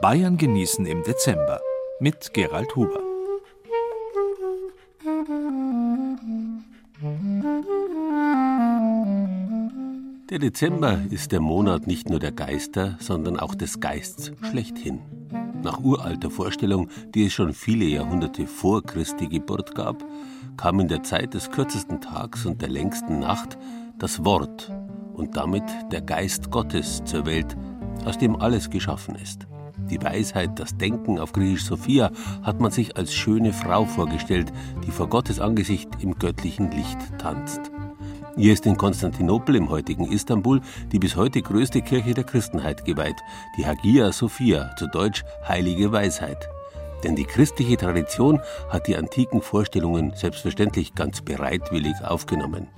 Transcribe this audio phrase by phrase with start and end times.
[0.00, 1.60] Bayern genießen im Dezember
[2.00, 3.00] mit Gerald Huber.
[10.30, 15.00] Der Dezember ist der Monat nicht nur der Geister, sondern auch des Geists schlechthin.
[15.62, 20.02] Nach uralter Vorstellung, die es schon viele Jahrhunderte vor Christi Geburt gab,
[20.56, 23.58] kam in der Zeit des kürzesten Tags und der längsten Nacht
[23.98, 24.72] das Wort
[25.12, 27.54] und damit der Geist Gottes zur Welt,
[28.06, 29.46] aus dem alles geschaffen ist.
[29.88, 32.10] Die Weisheit, das Denken auf Griechisch Sophia
[32.42, 34.52] hat man sich als schöne Frau vorgestellt,
[34.86, 37.70] die vor Gottes Angesicht im göttlichen Licht tanzt.
[38.36, 40.60] Ihr ist in Konstantinopel im heutigen Istanbul
[40.92, 43.16] die bis heute größte Kirche der Christenheit geweiht,
[43.58, 46.48] die Hagia Sophia, zu Deutsch Heilige Weisheit.
[47.02, 52.68] Denn die christliche Tradition hat die antiken Vorstellungen selbstverständlich ganz bereitwillig aufgenommen.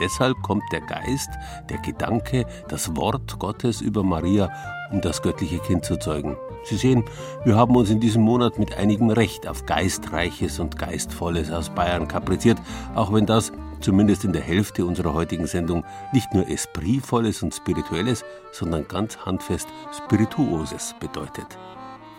[0.00, 1.30] Deshalb kommt der Geist,
[1.68, 4.50] der Gedanke, das Wort Gottes über Maria,
[4.92, 6.36] um das göttliche Kind zu zeugen.
[6.64, 7.04] Sie sehen,
[7.44, 12.08] wir haben uns in diesem Monat mit einigem Recht auf Geistreiches und Geistvolles aus Bayern
[12.08, 12.58] kapriziert,
[12.94, 18.24] auch wenn das, zumindest in der Hälfte unserer heutigen Sendung, nicht nur Espritvolles und Spirituelles,
[18.52, 21.46] sondern ganz handfest Spirituoses bedeutet.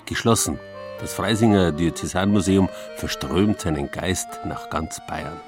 [0.06, 0.60] Geschlossen.
[1.00, 5.40] Das Freisinger Diözesanmuseum verströmt seinen Geist nach ganz Bayern.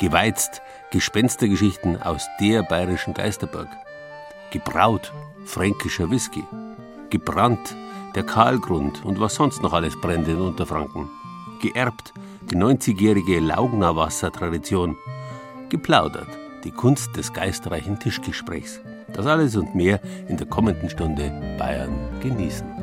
[0.00, 0.60] Geweizt
[0.92, 3.68] Gespenstergeschichten aus der bayerischen Geisterburg.
[4.52, 5.12] Gebraut
[5.44, 6.44] fränkischer Whisky.
[7.10, 7.76] Gebrannt
[8.14, 11.08] der Kahlgrund und was sonst noch alles brennt in Unterfranken.
[11.60, 12.12] Geerbt
[12.50, 14.96] die 90-jährige Laugnerwasser-Tradition.
[15.68, 16.28] Geplaudert
[16.64, 18.80] die Kunst des geistreichen Tischgesprächs.
[19.12, 22.75] Das alles und mehr in der kommenden Stunde Bayern genießen.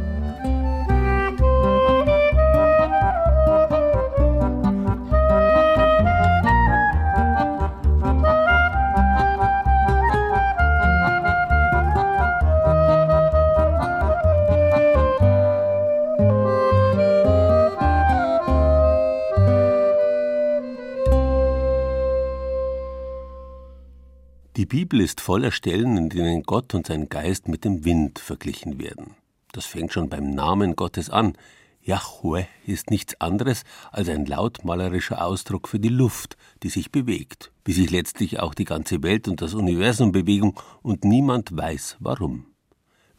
[24.73, 29.13] Bibel ist voller Stellen, in denen Gott und sein Geist mit dem Wind verglichen werden.
[29.51, 31.37] Das fängt schon beim Namen Gottes an.
[31.83, 37.73] Yahweh ist nichts anderes als ein lautmalerischer Ausdruck für die Luft, die sich bewegt, wie
[37.73, 42.47] sich letztlich auch die ganze Welt und das Universum bewegen, und niemand weiß warum.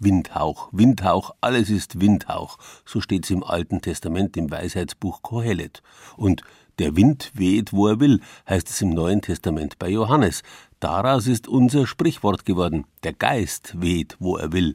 [0.01, 5.83] Windhauch, Windhauch, alles ist Windhauch, so steht's im Alten Testament im Weisheitsbuch Kohelet.
[6.17, 6.43] Und
[6.79, 10.43] der Wind weht, wo er will, heißt es im Neuen Testament bei Johannes.
[10.81, 12.85] Daraus ist unser Sprichwort geworden.
[13.05, 14.75] Der Geist weht, wo er will.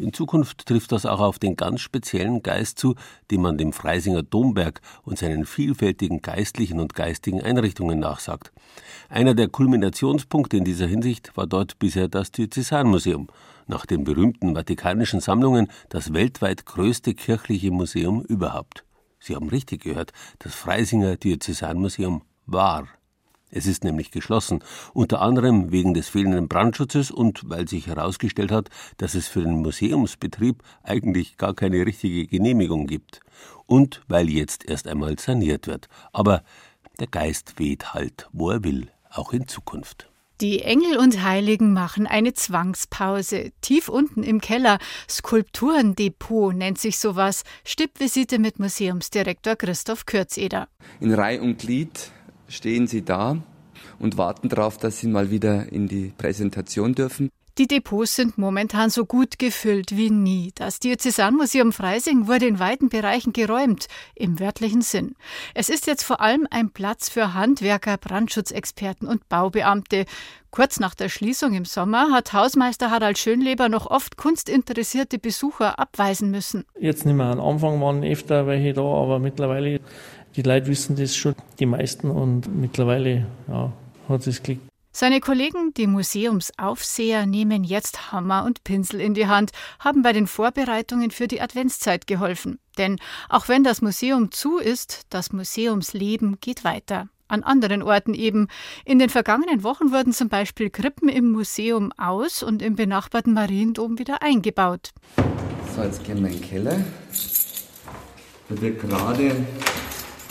[0.00, 2.94] In Zukunft trifft das auch auf den ganz speziellen Geist zu,
[3.30, 8.50] den man dem Freisinger Domberg und seinen vielfältigen geistlichen und geistigen Einrichtungen nachsagt.
[9.10, 13.28] Einer der Kulminationspunkte in dieser Hinsicht war dort bisher das Diözesanmuseum,
[13.66, 18.84] nach den berühmten Vatikanischen Sammlungen das weltweit größte kirchliche Museum überhaupt.
[19.20, 22.88] Sie haben richtig gehört, das Freisinger Diözesanmuseum war.
[23.50, 24.62] Es ist nämlich geschlossen,
[24.94, 29.60] unter anderem wegen des fehlenden Brandschutzes und weil sich herausgestellt hat, dass es für den
[29.60, 33.20] Museumsbetrieb eigentlich gar keine richtige Genehmigung gibt.
[33.66, 35.88] Und weil jetzt erst einmal saniert wird.
[36.12, 36.44] Aber
[37.00, 40.09] der Geist weht halt, wo er will, auch in Zukunft.
[40.40, 43.52] Die Engel und Heiligen machen eine Zwangspause.
[43.60, 47.42] Tief unten im Keller, Skulpturendepot nennt sich sowas.
[47.62, 50.68] Stippvisite mit Museumsdirektor Christoph Kürzeder.
[50.98, 52.10] In Reih und Glied
[52.48, 53.36] stehen sie da
[53.98, 57.28] und warten darauf, dass sie mal wieder in die Präsentation dürfen.
[57.60, 60.50] Die Depots sind momentan so gut gefüllt wie nie.
[60.54, 65.14] Das Diözesanmuseum Freising wurde in weiten Bereichen geräumt, im wörtlichen Sinn.
[65.52, 70.06] Es ist jetzt vor allem ein Platz für Handwerker, Brandschutzexperten und Baubeamte.
[70.50, 76.30] Kurz nach der Schließung im Sommer hat Hausmeister Harald Schönleber noch oft kunstinteressierte Besucher abweisen
[76.30, 76.64] müssen.
[76.78, 77.26] Jetzt nicht mehr.
[77.26, 79.80] Am Anfang waren öfter welche da, aber mittlerweile,
[80.34, 83.70] die Leute wissen das schon, die meisten, und mittlerweile ja,
[84.08, 84.69] hat es geklickt.
[84.92, 90.26] Seine Kollegen, die Museumsaufseher, nehmen jetzt Hammer und Pinsel in die Hand, haben bei den
[90.26, 92.58] Vorbereitungen für die Adventszeit geholfen.
[92.76, 92.98] Denn
[93.28, 97.08] auch wenn das Museum zu ist, das Museumsleben geht weiter.
[97.28, 98.48] An anderen Orten eben.
[98.84, 104.00] In den vergangenen Wochen wurden zum Beispiel Krippen im Museum aus und im benachbarten Mariendom
[104.00, 104.90] wieder eingebaut.
[105.76, 106.84] So, jetzt gehen wir in den Keller.
[108.48, 109.36] Da wird gerade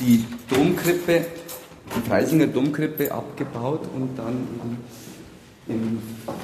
[0.02, 1.26] die Domkrippe,
[1.96, 4.48] die Freisinger Domkrippe abgebaut und dann
[5.68, 6.02] eben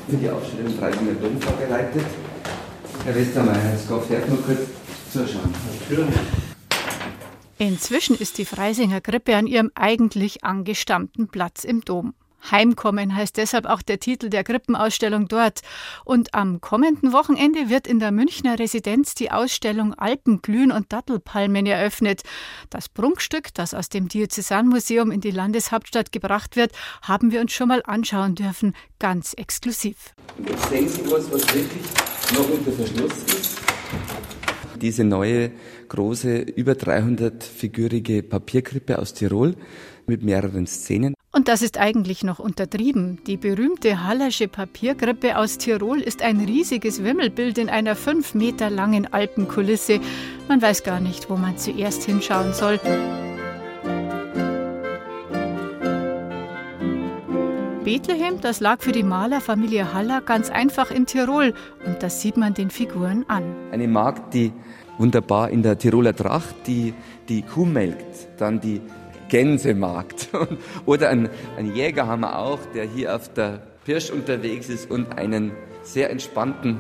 [0.10, 2.06] für die Ausstellung im Freisinger Dom vorbereitet.
[3.04, 4.60] Herr Westermeier, Herr Skoff, darf nur kurz
[5.12, 5.54] zuschauen.
[7.58, 12.14] Inzwischen ist die Freisinger Krippe an ihrem eigentlich angestammten Platz im Dom.
[12.52, 15.62] Heimkommen heißt deshalb auch der Titel der Krippenausstellung dort.
[16.04, 22.22] Und am kommenden Wochenende wird in der Münchner Residenz die Ausstellung Alpenglühen und Dattelpalmen eröffnet.
[22.70, 26.72] Das Prunkstück, das aus dem Diözesanmuseum in die Landeshauptstadt gebracht wird,
[27.02, 30.14] haben wir uns schon mal anschauen dürfen, ganz exklusiv.
[30.38, 31.86] Und jetzt sehen Sie was, was wirklich
[32.34, 33.62] noch unter Verschluss ist.
[34.82, 35.52] Diese neue
[35.88, 39.56] große, über 300-figürige Papierkrippe aus Tirol
[40.06, 41.15] mit mehreren Szenen.
[41.36, 43.20] Und das ist eigentlich noch untertrieben.
[43.28, 49.12] Die berühmte Hallersche Papiergrippe aus Tirol ist ein riesiges Wimmelbild in einer fünf Meter langen
[49.12, 50.00] Alpenkulisse.
[50.48, 52.80] Man weiß gar nicht, wo man zuerst hinschauen soll.
[57.84, 61.54] Bethlehem, das lag für die Malerfamilie Haller ganz einfach in Tirol
[61.86, 63.44] und das sieht man den Figuren an.
[63.74, 64.54] Eine Magd, die
[64.98, 66.94] wunderbar in der Tiroler Tracht die,
[67.28, 68.80] die Kuh melkt, dann die
[69.30, 70.30] Gänsemarkt.
[70.86, 75.18] Oder ein, ein Jäger haben wir auch, der hier auf der Pirsch unterwegs ist und
[75.18, 75.52] einen
[75.84, 76.80] sehr entspannten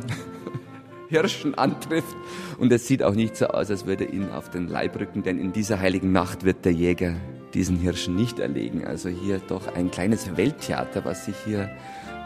[1.10, 2.16] Hirschen antrifft.
[2.58, 5.40] Und es sieht auch nicht so aus, als würde ihn auf den Leib rücken, denn
[5.40, 7.14] in dieser heiligen Nacht wird der Jäger
[7.54, 8.86] diesen Hirschen nicht erlegen.
[8.86, 11.70] Also hier doch ein kleines Welttheater, was sich hier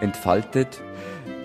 [0.02, 0.82] entfaltet.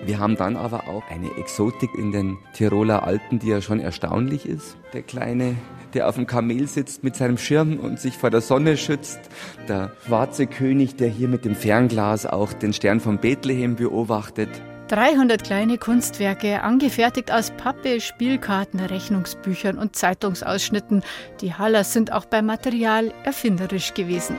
[0.05, 4.45] Wir haben dann aber auch eine Exotik in den Tiroler Alpen, die ja schon erstaunlich
[4.45, 4.77] ist.
[4.93, 5.55] Der kleine
[5.95, 9.19] der auf dem Kamel sitzt mit seinem Schirm und sich vor der Sonne schützt.
[9.67, 14.49] Der schwarze König, der hier mit dem Fernglas auch den Stern von Bethlehem beobachtet.
[14.89, 21.01] 300 kleine Kunstwerke, angefertigt aus Pappe, Spielkarten, Rechnungsbüchern und Zeitungsausschnitten.
[21.41, 24.37] Die Hallers sind auch beim Material erfinderisch gewesen.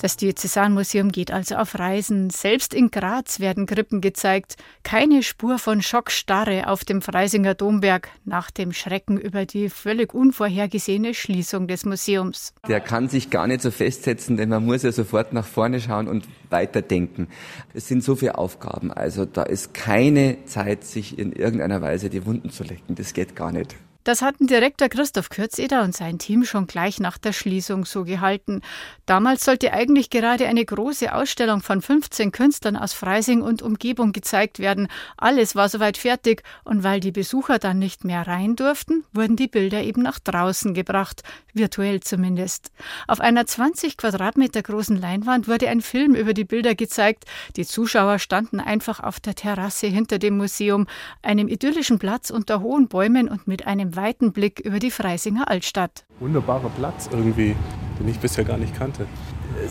[0.00, 2.30] Das Diözesanmuseum geht also auf Reisen.
[2.30, 4.56] Selbst in Graz werden Krippen gezeigt.
[4.82, 11.12] Keine Spur von Schockstarre auf dem Freisinger Domberg nach dem Schrecken über die völlig unvorhergesehene
[11.12, 12.54] Schließung des Museums.
[12.66, 16.08] Der kann sich gar nicht so festsetzen, denn man muss ja sofort nach vorne schauen
[16.08, 17.28] und weiterdenken.
[17.74, 22.24] Es sind so viele Aufgaben, also da ist keine Zeit, sich in irgendeiner Weise die
[22.24, 22.94] Wunden zu lecken.
[22.94, 23.76] Das geht gar nicht.
[24.02, 28.62] Das hatten Direktor Christoph Kürzeder und sein Team schon gleich nach der Schließung so gehalten.
[29.04, 34.58] Damals sollte eigentlich gerade eine große Ausstellung von 15 Künstlern aus Freising und Umgebung gezeigt
[34.58, 34.88] werden.
[35.18, 39.48] Alles war soweit fertig und weil die Besucher dann nicht mehr rein durften, wurden die
[39.48, 42.70] Bilder eben nach draußen gebracht, virtuell zumindest.
[43.06, 47.24] Auf einer 20 Quadratmeter großen Leinwand wurde ein Film über die Bilder gezeigt.
[47.56, 50.86] Die Zuschauer standen einfach auf der Terrasse hinter dem Museum,
[51.20, 56.04] einem idyllischen Platz unter hohen Bäumen und mit einem weiten Blick über die Freisinger Altstadt.
[56.18, 57.54] Wunderbarer Platz irgendwie,
[57.98, 59.06] den ich bisher gar nicht kannte.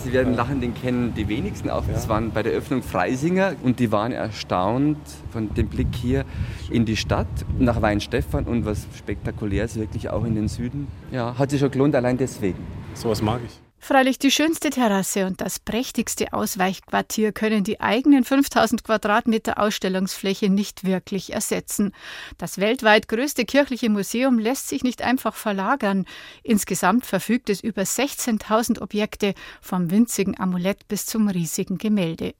[0.04, 1.84] Sie werden lachen, den kennen die wenigsten auch.
[1.92, 4.98] Das waren bei der Öffnung Freisinger und die waren erstaunt
[5.32, 6.26] von dem Blick hier
[6.70, 7.28] in die Stadt,
[7.58, 10.88] nach Weinstefan und was spektakuläres wirklich auch in den Süden.
[11.12, 12.60] Ja, hat sich schon gelohnt, allein deswegen.
[12.94, 13.69] Sowas mag ich.
[13.80, 20.84] Freilich die schönste Terrasse und das prächtigste Ausweichquartier können die eigenen 5000 Quadratmeter Ausstellungsfläche nicht
[20.84, 21.94] wirklich ersetzen.
[22.38, 26.06] Das weltweit größte kirchliche Museum lässt sich nicht einfach verlagern.
[26.44, 32.34] Insgesamt verfügt es über 16.000 Objekte, vom winzigen Amulett bis zum riesigen Gemälde.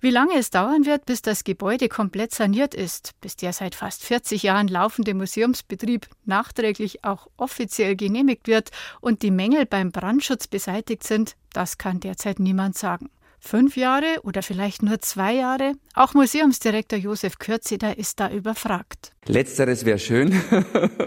[0.00, 4.04] Wie lange es dauern wird, bis das Gebäude komplett saniert ist, bis der seit fast
[4.04, 11.04] 40 Jahren laufende Museumsbetrieb nachträglich auch offiziell genehmigt wird und die Mängel beim Brandschutz beseitigt
[11.04, 13.10] sind, das kann derzeit niemand sagen.
[13.44, 15.72] Fünf Jahre oder vielleicht nur zwei Jahre?
[15.94, 19.10] Auch Museumsdirektor Josef Kürzeder ist da überfragt.
[19.26, 20.40] Letzteres wäre schön,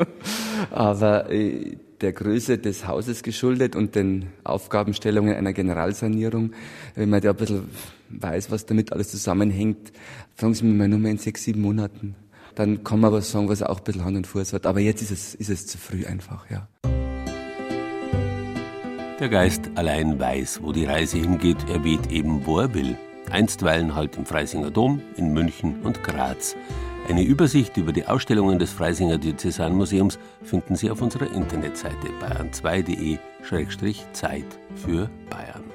[0.69, 6.51] aber äh, der Größe des Hauses geschuldet und den Aufgabenstellungen einer Generalsanierung,
[6.95, 7.69] wenn man da ein bisschen
[8.09, 9.91] weiß, was damit alles zusammenhängt,
[10.35, 12.15] fragen Sie mich mal nur mal in sechs, sieben Monaten.
[12.55, 14.65] Dann kann man was sagen, was auch ein bisschen Hand und Fuß hat.
[14.65, 16.67] Aber jetzt ist es, ist es zu früh einfach, ja.
[19.19, 21.57] Der Geist allein weiß, wo die Reise hingeht.
[21.69, 22.97] Er weht eben, wo er will.
[23.31, 26.55] Einstweilen halt im Freisinger Dom, in München und Graz.
[27.07, 35.07] Eine Übersicht über die Ausstellungen des Freisinger Diözesanmuseums finden Sie auf unserer Internetseite bayern2.de-zeit für
[35.29, 35.65] Bayern.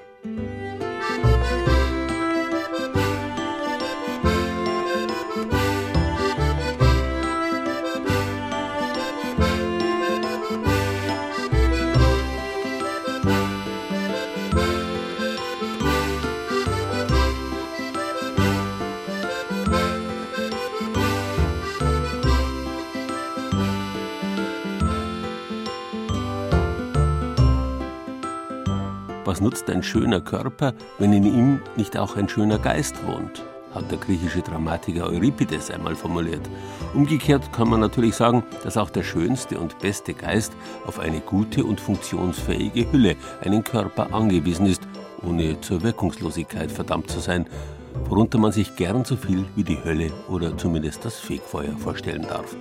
[29.30, 33.44] Was nutzt ein schöner Körper, wenn in ihm nicht auch ein schöner Geist wohnt?
[33.72, 36.40] hat der griechische Dramatiker Euripides einmal formuliert.
[36.94, 40.52] Umgekehrt kann man natürlich sagen, dass auch der schönste und beste Geist
[40.84, 44.82] auf eine gute und funktionsfähige Hülle, einen Körper angewiesen ist,
[45.22, 47.46] ohne zur Wirkungslosigkeit verdammt zu sein,
[48.08, 52.56] worunter man sich gern so viel wie die Hölle oder zumindest das Fegfeuer vorstellen darf.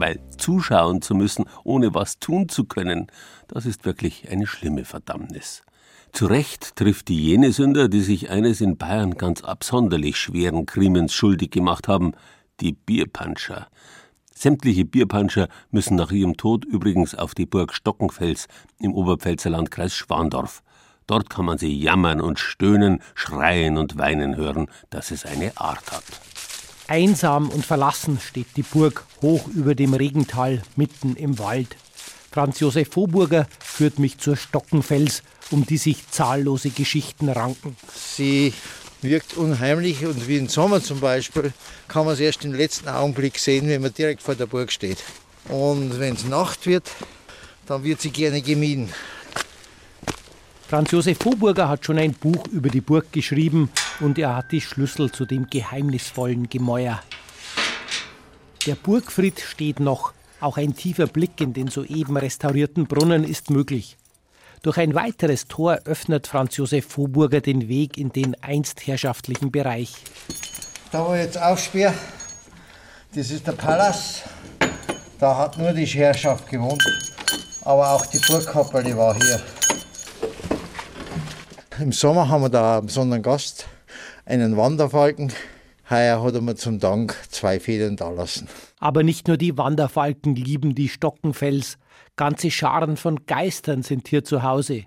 [0.00, 3.08] Weil zuschauen zu müssen, ohne was tun zu können,
[3.48, 5.62] das ist wirklich eine schlimme Verdammnis.
[6.12, 11.12] Zu Recht trifft die jene Sünder, die sich eines in Bayern ganz absonderlich schweren Krimens
[11.12, 12.12] schuldig gemacht haben,
[12.60, 13.68] die Bierpanscher.
[14.34, 18.46] Sämtliche Bierpanscher müssen nach ihrem Tod übrigens auf die Burg Stockenfels
[18.78, 20.62] im Oberpfälzer Landkreis Schwandorf.
[21.08, 25.90] Dort kann man sie jammern und stöhnen, schreien und weinen hören, dass es eine Art
[25.90, 26.27] hat.
[26.88, 31.76] Einsam und verlassen steht die Burg hoch über dem Regental mitten im Wald.
[32.32, 37.76] Franz Josef Voburger führt mich zur Stockenfels, um die sich zahllose Geschichten ranken.
[37.94, 38.54] Sie
[39.02, 41.52] wirkt unheimlich und wie im Sommer zum Beispiel
[41.88, 44.98] kann man es erst im letzten Augenblick sehen, wenn man direkt vor der Burg steht.
[45.48, 46.90] Und wenn es Nacht wird,
[47.66, 48.92] dann wird sie gerne gemieden.
[50.68, 53.70] Franz Josef Voburger hat schon ein Buch über die Burg geschrieben
[54.00, 57.00] und er hat die Schlüssel zu dem geheimnisvollen Gemäuer.
[58.66, 60.12] Der Burgfried steht noch.
[60.40, 63.96] Auch ein tiefer Blick in den soeben restaurierten Brunnen ist möglich.
[64.60, 69.94] Durch ein weiteres Tor öffnet Franz Josef Voburger den Weg in den einst herrschaftlichen Bereich.
[70.92, 71.94] Da wo ich jetzt aufsperre,
[73.14, 74.24] das ist der Palast.
[75.18, 76.84] Da hat nur die Herrschaft gewohnt.
[77.62, 79.40] Aber auch die Burgkapelle war hier.
[81.80, 83.68] Im Sommer haben wir da einen besonderen Gast,
[84.24, 85.32] einen Wanderfalken.
[85.88, 88.48] Heuer hat er mir zum Dank zwei Federn da lassen.
[88.80, 91.78] Aber nicht nur die Wanderfalken lieben die Stockenfels.
[92.16, 94.86] Ganze Scharen von Geistern sind hier zu Hause.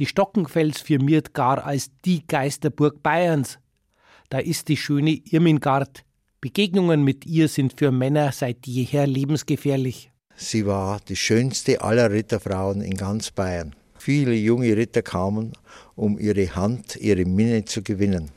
[0.00, 3.58] Die Stockenfels firmiert gar als die Geisterburg Bayerns.
[4.28, 6.04] Da ist die schöne Irmingard.
[6.40, 10.10] Begegnungen mit ihr sind für Männer seit jeher lebensgefährlich.
[10.34, 13.76] Sie war die schönste aller Ritterfrauen in ganz Bayern.
[14.04, 15.52] Viele junge Ritter kamen,
[15.96, 18.30] um ihre Hand, ihre Minne zu gewinnen.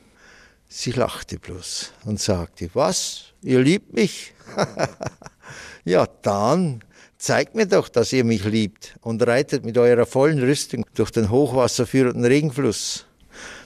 [0.68, 4.34] Sie lachte bloß und sagte, was, ihr liebt mich?
[5.84, 6.84] ja, dann
[7.16, 11.30] zeigt mir doch, dass ihr mich liebt und reitet mit eurer vollen Rüstung durch den
[11.30, 13.06] hochwasserführenden Regenfluss.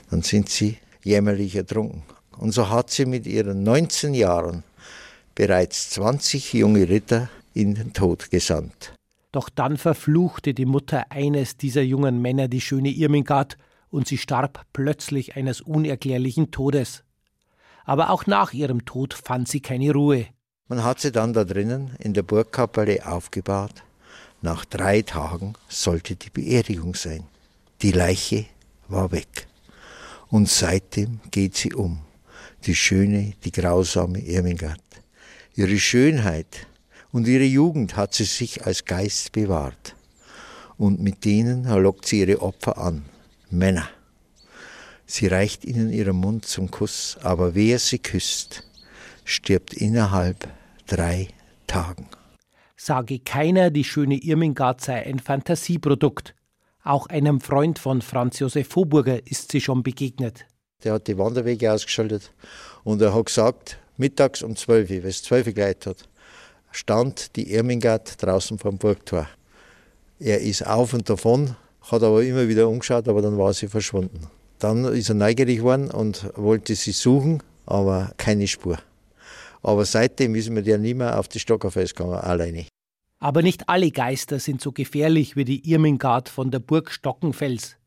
[0.09, 2.03] Dann sind sie jämmerlich ertrunken.
[2.37, 4.63] Und so hat sie mit ihren 19 Jahren
[5.35, 8.93] bereits 20 junge Ritter in den Tod gesandt.
[9.31, 13.57] Doch dann verfluchte die Mutter eines dieser jungen Männer die schöne Irmingard,
[13.93, 17.03] und sie starb plötzlich eines unerklärlichen Todes.
[17.85, 20.25] Aber auch nach ihrem Tod fand sie keine Ruhe.
[20.67, 23.83] Man hat sie dann da drinnen in der Burgkapelle aufgebahrt.
[24.41, 27.23] Nach drei Tagen sollte die Beerdigung sein.
[27.83, 28.45] Die Leiche
[28.87, 29.47] war weg.
[30.29, 31.99] Und seitdem geht sie um.
[32.65, 34.81] Die schöne, die grausame Irmingard.
[35.53, 36.65] Ihre Schönheit
[37.11, 39.95] und ihre Jugend hat sie sich als Geist bewahrt.
[40.77, 43.05] Und mit denen lockt sie ihre Opfer an,
[43.53, 43.87] Männer.
[45.05, 48.63] Sie reicht ihnen ihren Mund zum Kuss, aber wer sie küsst,
[49.25, 50.47] stirbt innerhalb
[50.87, 51.29] drei
[51.67, 52.07] Tagen.
[52.75, 56.35] Sage keiner, die schöne Irmingard sei ein Fantasieprodukt.
[56.83, 60.45] Auch einem Freund von Franz Josef Voburger ist sie schon begegnet.
[60.83, 62.33] Der hat die Wanderwege ausgeschaltet
[62.83, 66.09] und er hat gesagt, mittags um 12 Uhr, weil es 12 Uhr geleitet hat,
[66.71, 69.29] stand die Irmingard draußen vom Burgtor.
[70.19, 71.55] Er ist auf und davon,
[71.91, 74.27] hat aber immer wieder umgeschaut, aber dann war sie verschwunden.
[74.59, 78.77] Dann ist er neugierig geworden und wollte sie suchen, aber keine Spur.
[79.61, 82.65] Aber seitdem ist mir der nie mehr auf die Stockerfels gegangen, alleine.
[83.19, 87.77] Aber nicht alle Geister sind so gefährlich wie die Irmingard von der Burg Stockenfels.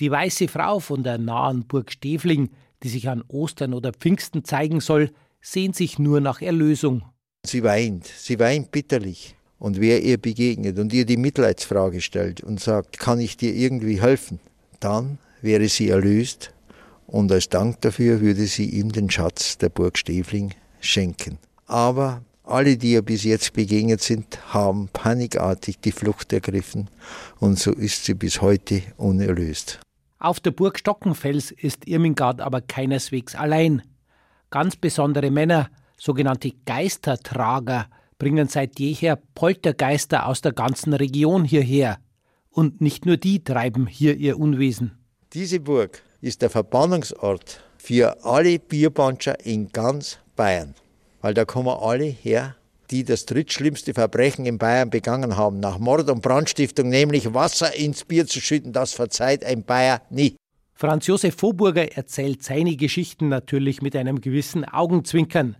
[0.00, 2.50] Die weiße Frau von der nahen Burg Stefling,
[2.82, 7.04] die sich an Ostern oder Pfingsten zeigen soll, sehnt sich nur nach Erlösung.
[7.46, 9.35] Sie weint, sie weint bitterlich.
[9.58, 14.00] Und wer ihr begegnet und ihr die Mitleidsfrage stellt und sagt, kann ich dir irgendwie
[14.00, 14.38] helfen,
[14.80, 16.52] dann wäre sie erlöst
[17.06, 21.38] und als Dank dafür würde sie ihm den Schatz der Burg Stefling schenken.
[21.66, 26.88] Aber alle, die ihr bis jetzt begegnet sind, haben panikartig die Flucht ergriffen
[27.40, 29.80] und so ist sie bis heute unerlöst.
[30.18, 33.82] Auf der Burg Stockenfels ist Irmingard aber keineswegs allein.
[34.50, 37.86] Ganz besondere Männer Sogenannte Geistertrager
[38.18, 41.98] bringen seit jeher Poltergeister aus der ganzen Region hierher.
[42.50, 44.98] Und nicht nur die treiben hier ihr Unwesen.
[45.32, 50.74] Diese Burg ist der Verbannungsort für alle Bierbanscher in ganz Bayern.
[51.20, 52.56] Weil da kommen alle her
[52.90, 58.04] die das drittschlimmste Verbrechen in Bayern begangen haben, nach Mord und Brandstiftung, nämlich Wasser ins
[58.04, 60.36] Bier zu schütten, das verzeiht ein Bayer nie.
[60.74, 65.56] Franz Josef Voburger erzählt seine Geschichten natürlich mit einem gewissen Augenzwinkern.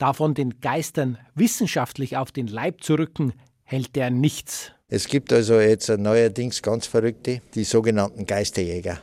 [0.00, 4.72] Davon den Geistern wissenschaftlich auf den Leib zu rücken, hält er nichts.
[4.88, 8.98] Es gibt also jetzt neuerdings ganz Verrückte, die sogenannten Geisterjäger,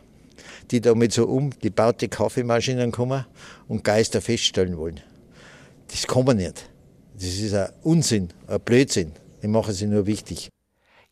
[0.71, 3.27] die damit so um die baute Kaffeemaschinen kommen
[3.67, 4.99] und Geister feststellen wollen.
[5.91, 6.67] Das kann man nicht.
[7.13, 9.11] Das ist ein Unsinn, ein Blödsinn.
[9.43, 10.49] Die machen sie nur wichtig.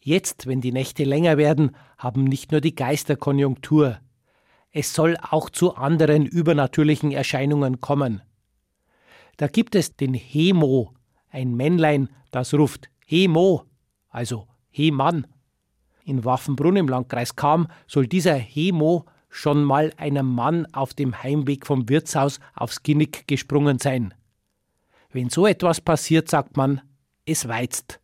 [0.01, 4.00] Jetzt, wenn die Nächte länger werden, haben nicht nur die Geister Konjunktur.
[4.72, 8.24] Es soll auch zu anderen übernatürlichen Erscheinungen kommen.
[9.38, 10.94] Da gibt es den Hemo,
[11.30, 13.63] ein Männlein, das ruft Hemo,
[14.10, 15.27] also Hemann.
[16.06, 21.65] In Waffenbrunn im Landkreis Kam soll dieser Hemo schon mal einem Mann auf dem Heimweg
[21.65, 24.13] vom Wirtshaus aufs Genick gesprungen sein.
[25.12, 26.82] Wenn so etwas passiert, sagt man,
[27.25, 28.00] es weizt.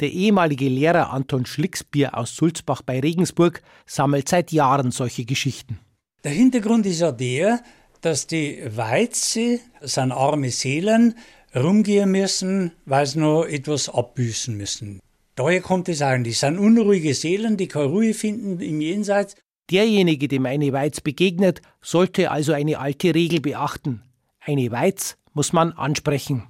[0.00, 5.78] Der ehemalige Lehrer Anton Schlicksbier aus Sulzbach bei Regensburg sammelt seit Jahren solche Geschichten.
[6.24, 7.62] Der Hintergrund ist ja der,
[8.02, 11.14] dass die Weize, sind arme Seelen,
[11.54, 15.00] rumgehen müssen, weil sie noch etwas abbüßen müssen.
[15.34, 16.24] Daher kommt es an.
[16.24, 19.34] Die sind unruhige Seelen, die keine Ruhe finden im Jenseits.
[19.70, 24.02] Derjenige, dem eine Weiz begegnet, sollte also eine alte Regel beachten.
[24.40, 26.48] Eine Weiz muss man ansprechen.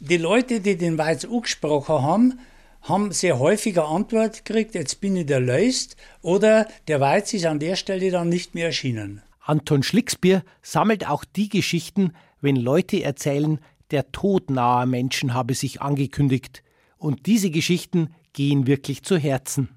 [0.00, 2.40] Die Leute, die den Weiz angesprochen haben,
[2.82, 7.46] haben sehr häufig eine Antwort gekriegt, jetzt bin ich der Löst, oder der Weiz ist
[7.46, 9.22] an der Stelle dann nicht mehr erschienen.
[9.48, 12.12] Anton Schlicksbier sammelt auch die Geschichten,
[12.42, 16.62] wenn Leute erzählen, der Tod naher Menschen habe sich angekündigt.
[16.98, 19.70] Und diese Geschichten gehen wirklich zu Herzen.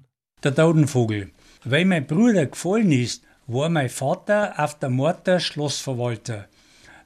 [0.44, 1.30] Der Totenvogel.
[1.64, 6.48] Weil mein Bruder gefallen ist, war mein Vater auf der Morter Schlossverwalter.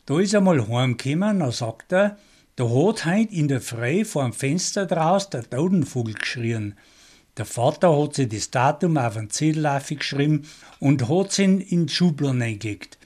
[0.04, 2.18] Da ist er mal heimgekommen, und sagt er,
[2.56, 6.74] da hat heut in der Früh vor dem Fenster draus der Totenvogel geschrien.
[7.36, 10.44] Der Vater hat sich das Datum auf einen Zettel geschrieben
[10.80, 12.96] und hat ihn in die Schublade eingelegt.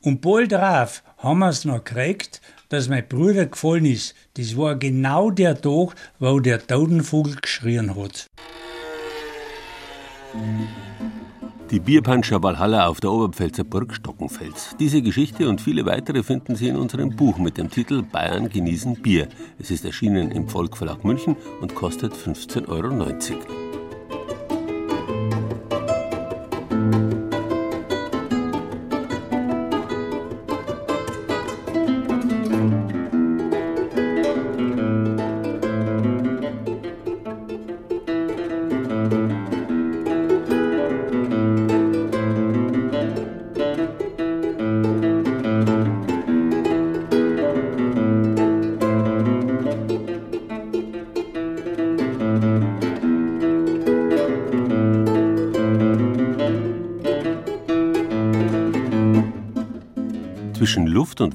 [0.00, 4.14] Und bald darauf haben wir es noch gekriegt, dass mein Bruder gefallen ist.
[4.34, 8.26] Das war genau der Tag, wo der Totenvogel geschrien hat.
[11.70, 14.76] Die Bierpanscher Walhalla auf der Oberpfälzer Burg Stockenfels.
[14.78, 19.02] Diese Geschichte und viele weitere finden Sie in unserem Buch mit dem Titel Bayern genießen
[19.02, 19.28] Bier.
[19.58, 23.65] Es ist erschienen im Volkverlag München und kostet 15,90 Euro.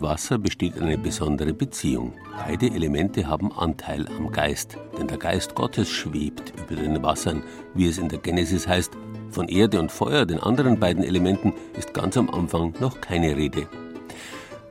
[0.01, 2.13] Und Wasser besteht eine besondere Beziehung.
[2.45, 7.43] Beide Elemente haben Anteil am Geist, denn der Geist Gottes schwebt über den Wassern,
[7.75, 8.91] wie es in der Genesis heißt.
[9.29, 13.67] Von Erde und Feuer, den anderen beiden Elementen, ist ganz am Anfang noch keine Rede.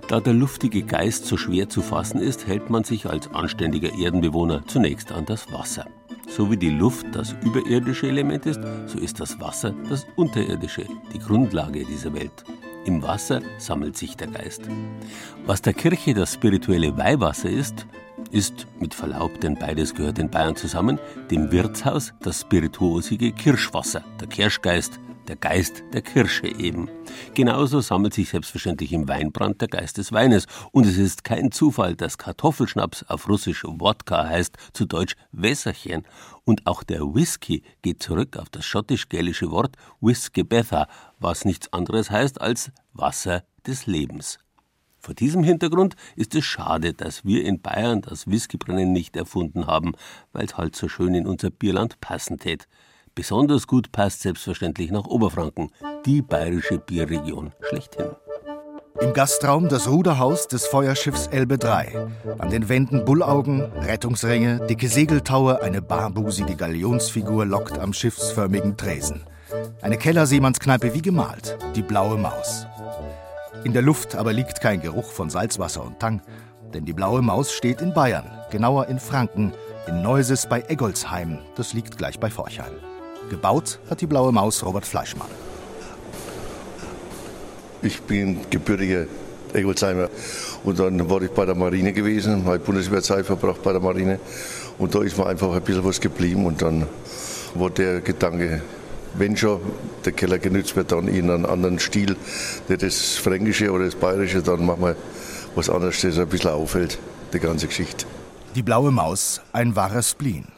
[0.08, 4.66] Da der luftige Geist so schwer zu fassen ist, hält man sich als anständiger Erdenbewohner
[4.66, 5.86] zunächst an das Wasser.
[6.28, 11.18] So wie die Luft das überirdische Element ist, so ist das Wasser das unterirdische, die
[11.18, 12.44] Grundlage dieser Welt.
[12.90, 14.62] Im Wasser sammelt sich der Geist.
[15.46, 17.86] Was der Kirche das spirituelle Weihwasser ist,
[18.32, 20.98] ist, mit Verlaub, denn beides gehört in Bayern zusammen,
[21.30, 24.98] dem Wirtshaus das spirituosige Kirschwasser, der Kirschgeist,
[25.28, 26.88] der Geist der Kirsche eben.
[27.34, 30.46] Genauso sammelt sich selbstverständlich im Weinbrand der Geist des Weines.
[30.72, 36.02] Und es ist kein Zufall, dass Kartoffelschnaps auf Russisch Wodka heißt, zu Deutsch Wässerchen.
[36.44, 40.88] Und auch der Whisky geht zurück auf das schottisch-gälische Wort Whiskebetha,
[41.20, 44.38] was nichts anderes heißt als Wasser des Lebens.
[44.98, 49.92] Vor diesem Hintergrund ist es schade, dass wir in Bayern das Whiskybrennen nicht erfunden haben,
[50.32, 52.68] weil es halt so schön in unser Bierland passen tät.
[53.14, 55.70] Besonders gut passt selbstverständlich nach Oberfranken,
[56.04, 58.10] die bayerische Bierregion schlechthin.
[59.00, 62.08] Im Gastraum das Ruderhaus des Feuerschiffs Elbe 3.
[62.38, 69.24] An den Wänden Bullaugen, Rettungsringe, dicke Segeltaue, eine barbusige Galionsfigur lockt am schiffsförmigen Tresen.
[69.82, 72.66] Eine Kellerseemannskneipe wie gemalt, die blaue Maus.
[73.64, 76.22] In der Luft aber liegt kein Geruch von Salzwasser und Tang,
[76.72, 79.52] denn die blaue Maus steht in Bayern, genauer in Franken,
[79.86, 82.72] in Neuses bei Eggolsheim, das liegt gleich bei Forchheim.
[83.28, 85.28] Gebaut hat die blaue Maus Robert Fleischmann.
[87.82, 89.06] Ich bin gebürtiger
[89.52, 90.08] Egolsheimer.
[90.64, 94.20] Und dann war ich bei der Marine gewesen, habe Bundeswehrzeit verbracht bei der Marine.
[94.78, 96.44] Und da ist mir einfach ein bisschen was geblieben.
[96.44, 96.86] Und dann
[97.54, 98.62] war der Gedanke,
[99.14, 99.60] wenn schon
[100.04, 102.16] der Keller genützt wird, dann in einem anderen Stil,
[102.68, 104.96] nicht das Fränkische oder das Bayerische, dann machen wir
[105.54, 106.98] was anderes, das ein bisschen auffällt,
[107.32, 108.06] die ganze Geschichte.
[108.54, 110.48] Die blaue Maus, ein wahrer Spleen.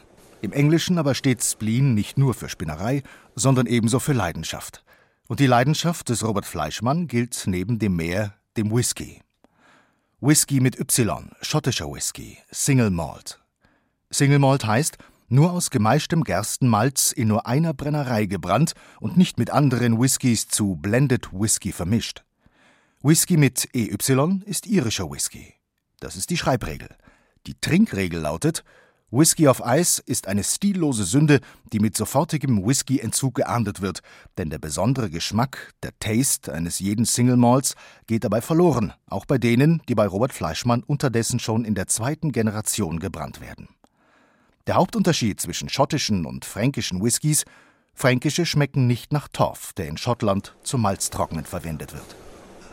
[0.41, 3.03] Im Englischen aber steht Spleen nicht nur für Spinnerei,
[3.35, 4.83] sondern ebenso für Leidenschaft.
[5.27, 9.21] Und die Leidenschaft des Robert Fleischmann gilt neben dem Meer dem Whisky.
[10.19, 13.39] Whisky mit Y, schottischer Whisky, Single Malt.
[14.09, 19.49] Single Malt heißt, nur aus gemeischtem Gerstenmalz in nur einer Brennerei gebrannt und nicht mit
[19.49, 22.23] anderen Whiskys zu Blended Whisky vermischt.
[23.01, 25.53] Whisky mit EY ist irischer Whisky.
[25.99, 26.89] Das ist die Schreibregel.
[27.47, 28.63] Die Trinkregel lautet,
[29.15, 31.39] Whisky auf Eis ist eine stillose Sünde,
[31.71, 33.99] die mit sofortigem Whisky-Entzug geahndet wird,
[34.39, 37.75] denn der besondere Geschmack, der Taste eines jeden Single Malts
[38.07, 42.31] geht dabei verloren, auch bei denen, die bei Robert Fleischmann unterdessen schon in der zweiten
[42.31, 43.67] Generation gebrannt werden.
[44.65, 47.43] Der Hauptunterschied zwischen schottischen und fränkischen Whiskys
[47.93, 52.15] Fränkische schmecken nicht nach Torf, der in Schottland zum Malztrocknen verwendet wird.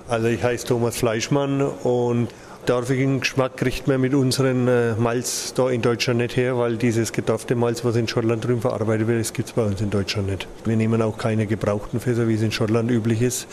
[0.09, 2.29] Also ich heiße Thomas Fleischmann und
[2.67, 7.13] Dorfigen Geschmack kriegt man mit unseren äh, Malz da in Deutschland nicht her, weil dieses
[7.13, 10.29] gedorfte Malz, was in Schottland drüben verarbeitet wird, das gibt es bei uns in Deutschland
[10.29, 10.47] nicht.
[10.65, 13.47] Wir nehmen auch keine gebrauchten Fässer, wie es in Schottland üblich ist.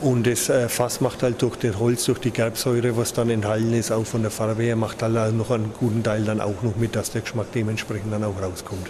[0.00, 3.74] Und das äh, Fass macht halt durch das Holz, durch die Gerbsäure, was dann enthalten
[3.74, 6.76] ist, auch von der Farbe her, macht halt noch einen guten Teil dann auch noch
[6.76, 8.88] mit, dass der Geschmack dementsprechend dann auch rauskommt.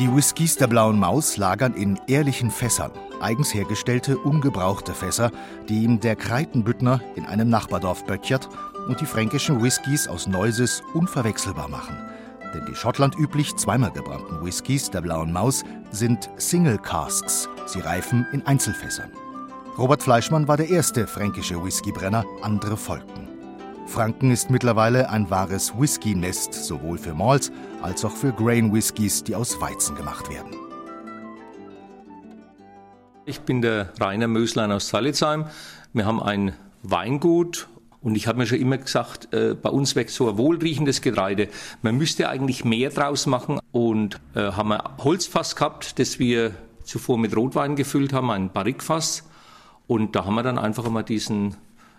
[0.00, 5.30] Die Whiskys der Blauen Maus lagern in ehrlichen Fässern, eigens hergestellte, ungebrauchte Fässer,
[5.68, 8.48] die ihm der Kreitenbüttner in einem Nachbardorf böttchert
[8.88, 11.96] und die fränkischen Whiskys aus Neuses unverwechselbar machen.
[12.52, 17.48] Denn die schottlandüblich zweimal gebrannten Whiskys der Blauen Maus sind Single Casks.
[17.66, 19.12] Sie reifen in Einzelfässern.
[19.78, 23.33] Robert Fleischmann war der erste fränkische Whiskybrenner, andere folgten.
[23.86, 29.60] Franken ist mittlerweile ein wahres Whisky-Nest, sowohl für Malts als auch für Grain-Whiskys, die aus
[29.60, 30.56] Weizen gemacht werden.
[33.26, 35.46] Ich bin der Rainer Möslein aus Salitzheim.
[35.92, 37.68] Wir haben ein Weingut
[38.00, 41.48] und ich habe mir schon immer gesagt, äh, bei uns wächst so ein wohlriechendes Getreide.
[41.82, 47.16] Man müsste eigentlich mehr draus machen und äh, haben ein Holzfass gehabt, das wir zuvor
[47.16, 49.24] mit Rotwein gefüllt haben, ein Barrikfass.
[49.86, 51.56] Und da haben wir dann einfach mal diesen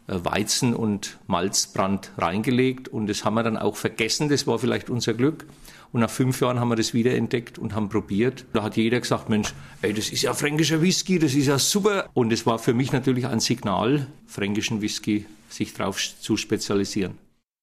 [0.08, 5.13] Weizen- und Malzbrand reingelegt und das haben wir dann auch vergessen, das war vielleicht unser
[5.13, 5.46] Glück.
[5.91, 8.46] Und nach fünf Jahren haben wir das wiederentdeckt und haben probiert.
[8.52, 12.10] Da hat jeder gesagt, Mensch, ey, das ist ja fränkischer Whisky, das ist ja super.
[12.13, 17.18] Und es war für mich natürlich ein Signal, fränkischen Whisky sich darauf zu spezialisieren.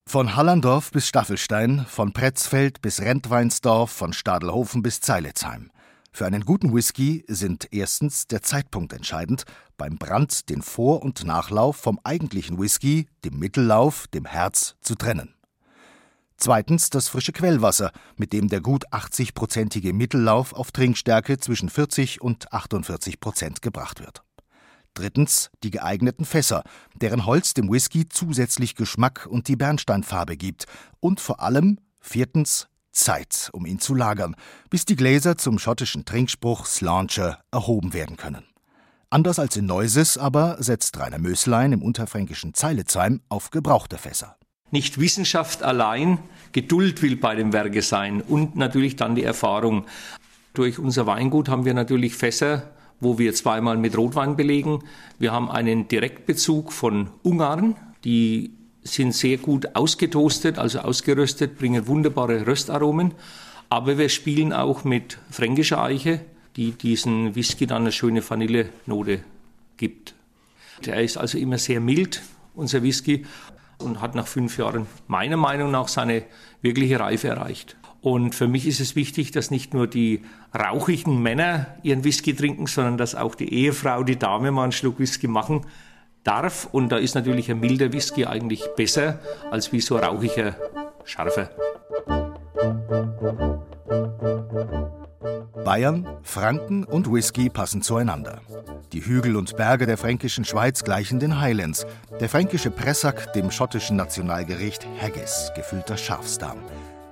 [0.08, 5.71] Von Hallandorf bis Staffelstein, von Pretzfeld bis Rentweinsdorf, von Stadelhofen bis Zeilitzheim.
[6.14, 9.44] Für einen guten Whisky sind erstens der Zeitpunkt entscheidend,
[9.78, 15.34] beim Brand den Vor- und Nachlauf vom eigentlichen Whisky, dem Mittellauf, dem Herz zu trennen.
[16.36, 22.52] Zweitens das frische Quellwasser, mit dem der gut 80-prozentige Mittellauf auf Trinkstärke zwischen 40 und
[22.52, 24.22] 48 Prozent gebracht wird.
[24.92, 26.62] Drittens die geeigneten Fässer,
[26.94, 30.66] deren Holz dem Whisky zusätzlich Geschmack und die Bernsteinfarbe gibt.
[31.00, 34.36] Und vor allem viertens Zeit, um ihn zu lagern,
[34.70, 38.44] bis die Gläser zum schottischen Trinkspruch Slauncher erhoben werden können.
[39.10, 44.36] Anders als in Neuses aber setzt Rainer Möslein im unterfränkischen Zeilezheim auf gebrauchte Fässer.
[44.70, 46.18] Nicht Wissenschaft allein,
[46.52, 49.84] Geduld will bei dem Werke sein und natürlich dann die Erfahrung.
[50.54, 54.82] Durch unser Weingut haben wir natürlich Fässer, wo wir zweimal mit Rotwein belegen.
[55.18, 62.46] Wir haben einen Direktbezug von Ungarn, die sind sehr gut ausgetoastet, also ausgeröstet, bringen wunderbare
[62.46, 63.14] Röstaromen.
[63.68, 66.20] Aber wir spielen auch mit fränkischer Eiche,
[66.56, 69.20] die diesen Whisky dann eine schöne Vanillenote
[69.76, 70.14] gibt.
[70.84, 72.22] Der ist also immer sehr mild,
[72.54, 73.24] unser Whisky,
[73.78, 76.24] und hat nach fünf Jahren meiner Meinung nach seine
[76.60, 77.76] wirkliche Reife erreicht.
[78.00, 80.22] Und für mich ist es wichtig, dass nicht nur die
[80.56, 84.98] rauchigen Männer ihren Whisky trinken, sondern dass auch die Ehefrau, die Dame mal einen Schluck
[84.98, 85.64] Whisky machen
[86.24, 86.68] darf.
[86.72, 89.18] Und da ist natürlich ein milder Whisky eigentlich besser
[89.50, 90.56] als wie so rauchiger,
[91.04, 91.50] scharfer.
[95.64, 98.40] Bayern, Franken und Whisky passen zueinander.
[98.92, 101.86] Die Hügel und Berge der fränkischen Schweiz gleichen den Highlands,
[102.20, 106.58] der fränkische Pressack dem schottischen Nationalgericht Haggis, gefüllter Schafsdarm.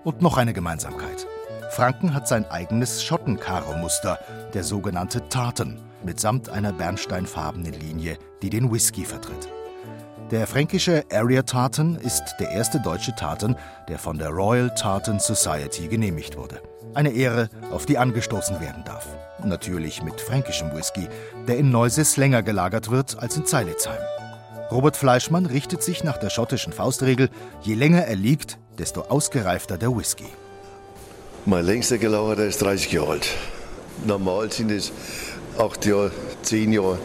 [0.05, 1.27] Und noch eine Gemeinsamkeit.
[1.71, 4.19] Franken hat sein eigenes Schottenkaro-Muster,
[4.53, 9.49] der sogenannte Tartan, mitsamt einer bernsteinfarbenen Linie, die den Whisky vertritt.
[10.31, 13.57] Der fränkische Area Tartan ist der erste deutsche Tartan,
[13.89, 16.63] der von der Royal Tartan Society genehmigt wurde.
[16.95, 19.09] Eine Ehre, auf die angestoßen werden darf.
[19.45, 21.09] Natürlich mit fränkischem Whisky,
[21.49, 24.01] der in Neuses länger gelagert wird als in Zeilitzheim.
[24.71, 27.29] Robert Fleischmann richtet sich nach der schottischen Faustregel,
[27.63, 30.27] je länger er liegt, desto ausgereifter der Whisky.
[31.45, 33.29] Mein längster gelagerter ist 30 Jahre alt.
[34.07, 34.93] Normal sind es
[35.61, 36.11] 8 Jahre,
[36.43, 36.99] 10 Jahre.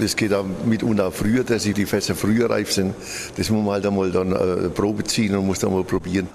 [0.00, 2.94] Das geht auch mitunter früher, dass die Fässer früher reif sind.
[3.36, 6.28] Das muss man halt einmal dann äh, Probe ziehen und muss dann mal probieren.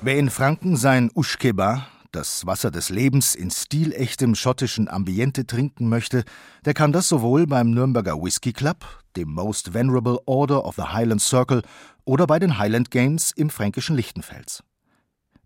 [0.00, 6.24] Wer in Franken sein Uschkeba, das Wasser des Lebens in stilechtem schottischen Ambiente trinken möchte,
[6.64, 11.20] der kann das sowohl beim Nürnberger Whisky Club, dem Most Venerable Order of the Highland
[11.20, 11.62] Circle
[12.04, 14.62] oder bei den Highland Games im fränkischen Lichtenfels.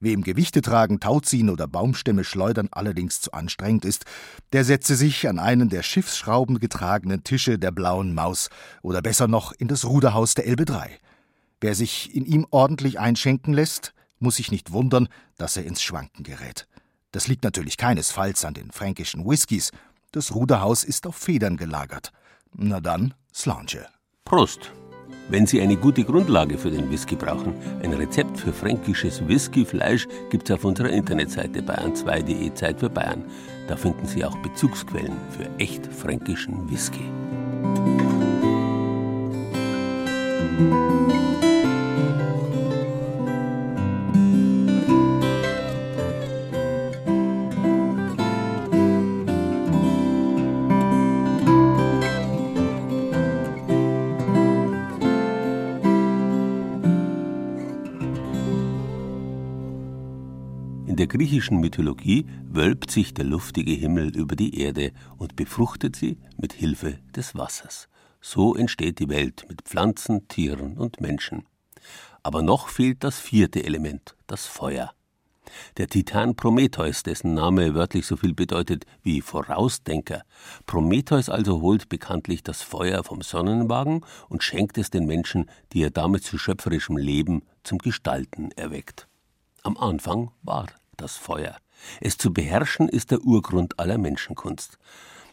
[0.00, 4.04] Wem Gewichte tragen, Tauziehen oder Baumstämme schleudern allerdings zu anstrengend ist,
[4.52, 8.48] der setze sich an einen der Schiffsschrauben getragenen Tische der Blauen Maus
[8.82, 10.98] oder besser noch in das Ruderhaus der Elbe 3.
[11.60, 16.22] Wer sich in ihm ordentlich einschenken lässt, muss sich nicht wundern, dass er ins Schwanken
[16.22, 16.68] gerät.
[17.12, 19.70] Das liegt natürlich keinesfalls an den fränkischen Whiskys.
[20.12, 22.12] Das Ruderhaus ist auf Federn gelagert.
[22.54, 23.86] Na dann, Slange.
[24.24, 24.72] Prost!
[25.30, 30.48] Wenn Sie eine gute Grundlage für den Whisky brauchen, ein Rezept für fränkisches Whiskyfleisch gibt
[30.48, 33.24] es auf unserer Internetseite bayern2.de Zeit für Bayern.
[33.68, 37.04] Da finden Sie auch Bezugsquellen für echt fränkischen Whisky.
[60.98, 66.52] Der griechischen Mythologie wölbt sich der luftige Himmel über die Erde und befruchtet sie mit
[66.52, 67.88] Hilfe des Wassers.
[68.20, 71.46] So entsteht die Welt mit Pflanzen, Tieren und Menschen.
[72.24, 74.92] Aber noch fehlt das vierte Element, das Feuer.
[75.76, 80.22] Der Titan Prometheus, dessen Name wörtlich so viel bedeutet wie Vorausdenker.
[80.66, 85.90] Prometheus also holt bekanntlich das Feuer vom Sonnenwagen und schenkt es den Menschen, die er
[85.90, 89.06] damit zu schöpferischem Leben, zum Gestalten erweckt.
[89.62, 90.66] Am Anfang war
[90.98, 91.56] das Feuer.
[92.00, 94.78] Es zu beherrschen ist der Urgrund aller Menschenkunst.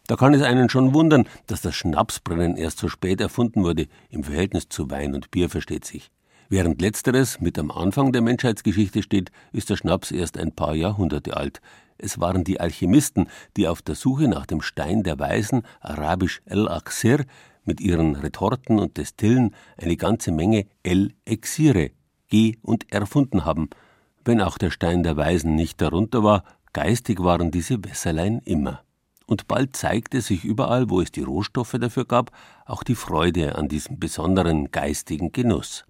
[0.08, 4.24] Da kann es einen schon wundern, dass das Schnapsbrennen erst so spät erfunden wurde, im
[4.24, 6.12] Verhältnis zu Wein und Bier versteht sich.
[6.48, 11.36] Während letzteres mit am Anfang der Menschheitsgeschichte steht, ist der Schnaps erst ein paar Jahrhunderte
[11.36, 11.60] alt.
[11.98, 17.26] Es waren die Alchemisten, die auf der Suche nach dem Stein der Weisen, arabisch El-Aksir,
[17.64, 21.90] mit ihren Retorten und Destillen eine ganze Menge El-Exire,
[22.28, 23.70] G und erfunden haben–
[24.26, 28.82] wenn auch der Stein der Weisen nicht darunter war, geistig waren diese Wässerlein immer.
[29.28, 32.32] Und bald zeigte sich überall, wo es die Rohstoffe dafür gab,
[32.66, 35.86] auch die Freude an diesem besonderen geistigen Genuss.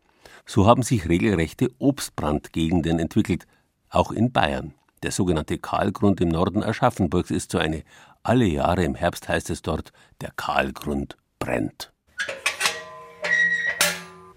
[0.45, 3.47] So haben sich regelrechte Obstbrandgegenden entwickelt,
[3.89, 4.73] auch in Bayern.
[5.03, 7.83] Der sogenannte Kahlgrund im Norden Aschaffenburgs ist so eine.
[8.23, 11.91] Alle Jahre im Herbst heißt es dort, der Kahlgrund brennt.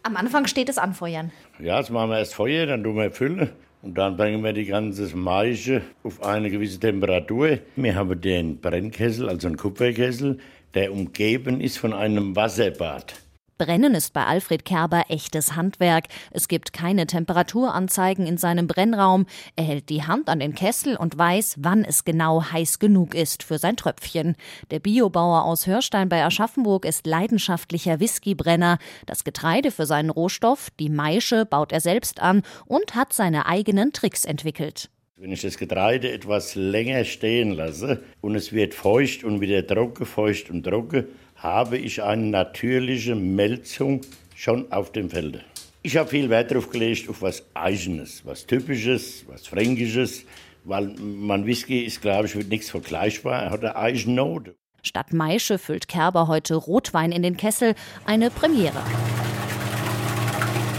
[0.02, 1.32] Am Anfang steht es Anfeuern.
[1.58, 3.50] Ja, jetzt machen wir erst Feuer, dann tun wir Füllen
[3.82, 7.58] und dann bringen wir die ganze Maische auf eine gewisse Temperatur.
[7.76, 10.38] Wir haben den Brennkessel, also einen Kupferkessel,
[10.74, 13.14] der umgeben ist von einem Wasserbad.
[13.58, 16.04] Brennen ist bei Alfred Kerber echtes Handwerk.
[16.30, 19.26] Es gibt keine Temperaturanzeigen in seinem Brennraum.
[19.56, 23.42] Er hält die Hand an den Kessel und weiß, wann es genau heiß genug ist
[23.42, 24.36] für sein Tröpfchen.
[24.70, 28.78] Der Biobauer aus Hörstein bei Aschaffenburg ist leidenschaftlicher Whiskybrenner.
[29.06, 33.92] Das Getreide für seinen Rohstoff, die Maische, baut er selbst an und hat seine eigenen
[33.92, 34.88] Tricks entwickelt.
[35.20, 40.06] Wenn ich das Getreide etwas länger stehen lasse und es wird feucht und wieder trocken,
[40.06, 41.06] feucht und trocken,
[41.38, 44.00] habe ich eine natürliche Melzung
[44.34, 45.42] schon auf dem Felde.
[45.82, 50.24] Ich habe viel Wert darauf gelegt, auf was Eigenes, was Typisches, was Fränkisches,
[50.64, 53.44] weil mein Whisky ist, glaube ich, mit nichts vergleichbar.
[53.44, 54.56] Er hat eine eigene Note.
[54.82, 57.74] Statt Maische füllt Kerber heute Rotwein in den Kessel,
[58.04, 58.82] eine Premiere.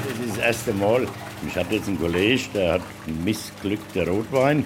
[0.08, 1.08] Das ist das erste Mal.
[1.48, 4.66] Ich hatte jetzt einen Kollege, der hat einen missglückten Rotwein.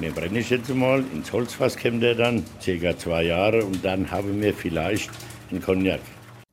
[0.00, 4.10] Mir brenne ich jetzt mal, ins Holzfass kommt er dann, circa zwei Jahre, und dann
[4.10, 5.10] haben wir vielleicht
[5.54, 6.00] einen Cognac.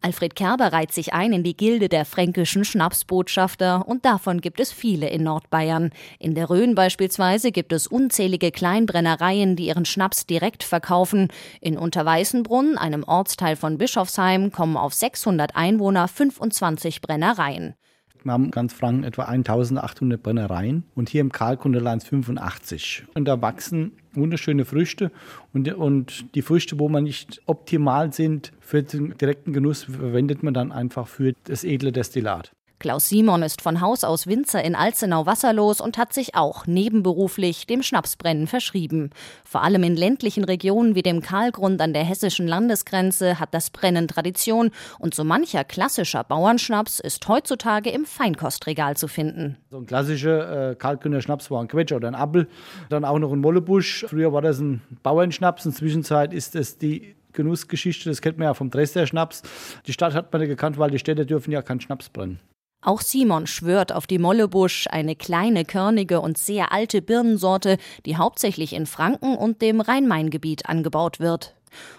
[0.04, 4.72] Alfred Kerber reiht sich ein in die Gilde der fränkischen Schnapsbotschafter und davon gibt es
[4.72, 5.92] viele in Nordbayern.
[6.18, 11.28] In der Rhön beispielsweise gibt es unzählige Kleinbrennereien, die ihren Schnaps direkt verkaufen.
[11.60, 17.76] In Unterweißenbrunn, einem Ortsteil von Bischofsheim, kommen auf 600 Einwohner 25 Brennereien.
[18.24, 23.06] Wir haben ganz Franken etwa 1800 Brennereien und hier im Karlkundeland 85.
[23.14, 25.12] Und da wachsen wunderschöne Früchte
[25.54, 30.54] und, und die Früchte, wo man nicht optimal sind für den direkten Genuss, verwendet man
[30.54, 32.52] dann einfach für das edle Destillat.
[32.82, 37.68] Klaus Simon ist von Haus aus Winzer in Alzenau wasserlos und hat sich auch nebenberuflich
[37.68, 39.12] dem Schnapsbrennen verschrieben.
[39.46, 44.08] Vor allem in ländlichen Regionen wie dem Karlgrund an der hessischen Landesgrenze hat das Brennen
[44.08, 49.58] Tradition und so mancher klassischer Bauernschnaps ist heutzutage im Feinkostregal zu finden.
[49.70, 52.48] So ein klassischer äh, Kalkgrüner Schnaps war ein Quetscher oder ein Appel,
[52.90, 54.08] dann auch noch ein Mollebusch.
[54.10, 58.48] Früher war das ein Bauernschnaps, in der Zwischenzeit ist es die Genussgeschichte, das kennt man
[58.48, 59.44] ja vom Dresdner Schnaps.
[59.86, 62.40] Die Stadt hat man ja gekannt, weil die Städte dürfen ja keinen Schnaps brennen.
[62.84, 68.74] Auch Simon schwört auf die Mollebusch, eine kleine, körnige und sehr alte Birnensorte, die hauptsächlich
[68.74, 71.56] in Franken und dem Rhein-Main-Gebiet angebaut wird.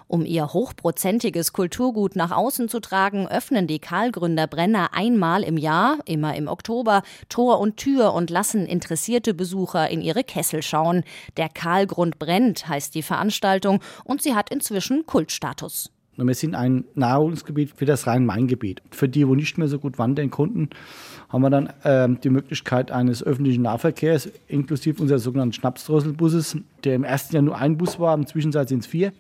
[0.08, 5.98] Um ihr hochprozentiges Kulturgut nach außen zu tragen, öffnen die Karlgründer Brenner einmal im Jahr,
[6.04, 11.04] immer im Oktober, Tor und Tür und lassen interessierte Besucher in ihre Kessel schauen.
[11.36, 15.90] Der Karlgrund brennt heißt die Veranstaltung und sie hat inzwischen Kultstatus.
[16.16, 18.82] Wir sind ein Nahrungsgebiet für das Rhein-Main-Gebiet.
[18.90, 20.68] Für die, wo nicht mehr so gut wandern konnten,
[21.30, 27.04] haben wir dann äh, die Möglichkeit eines öffentlichen Nahverkehrs, inklusive unseres sogenannten Schnapsdrosselbusses, der im
[27.04, 29.12] ersten Jahr nur ein Bus war, im Zwischenzeit sind es vier.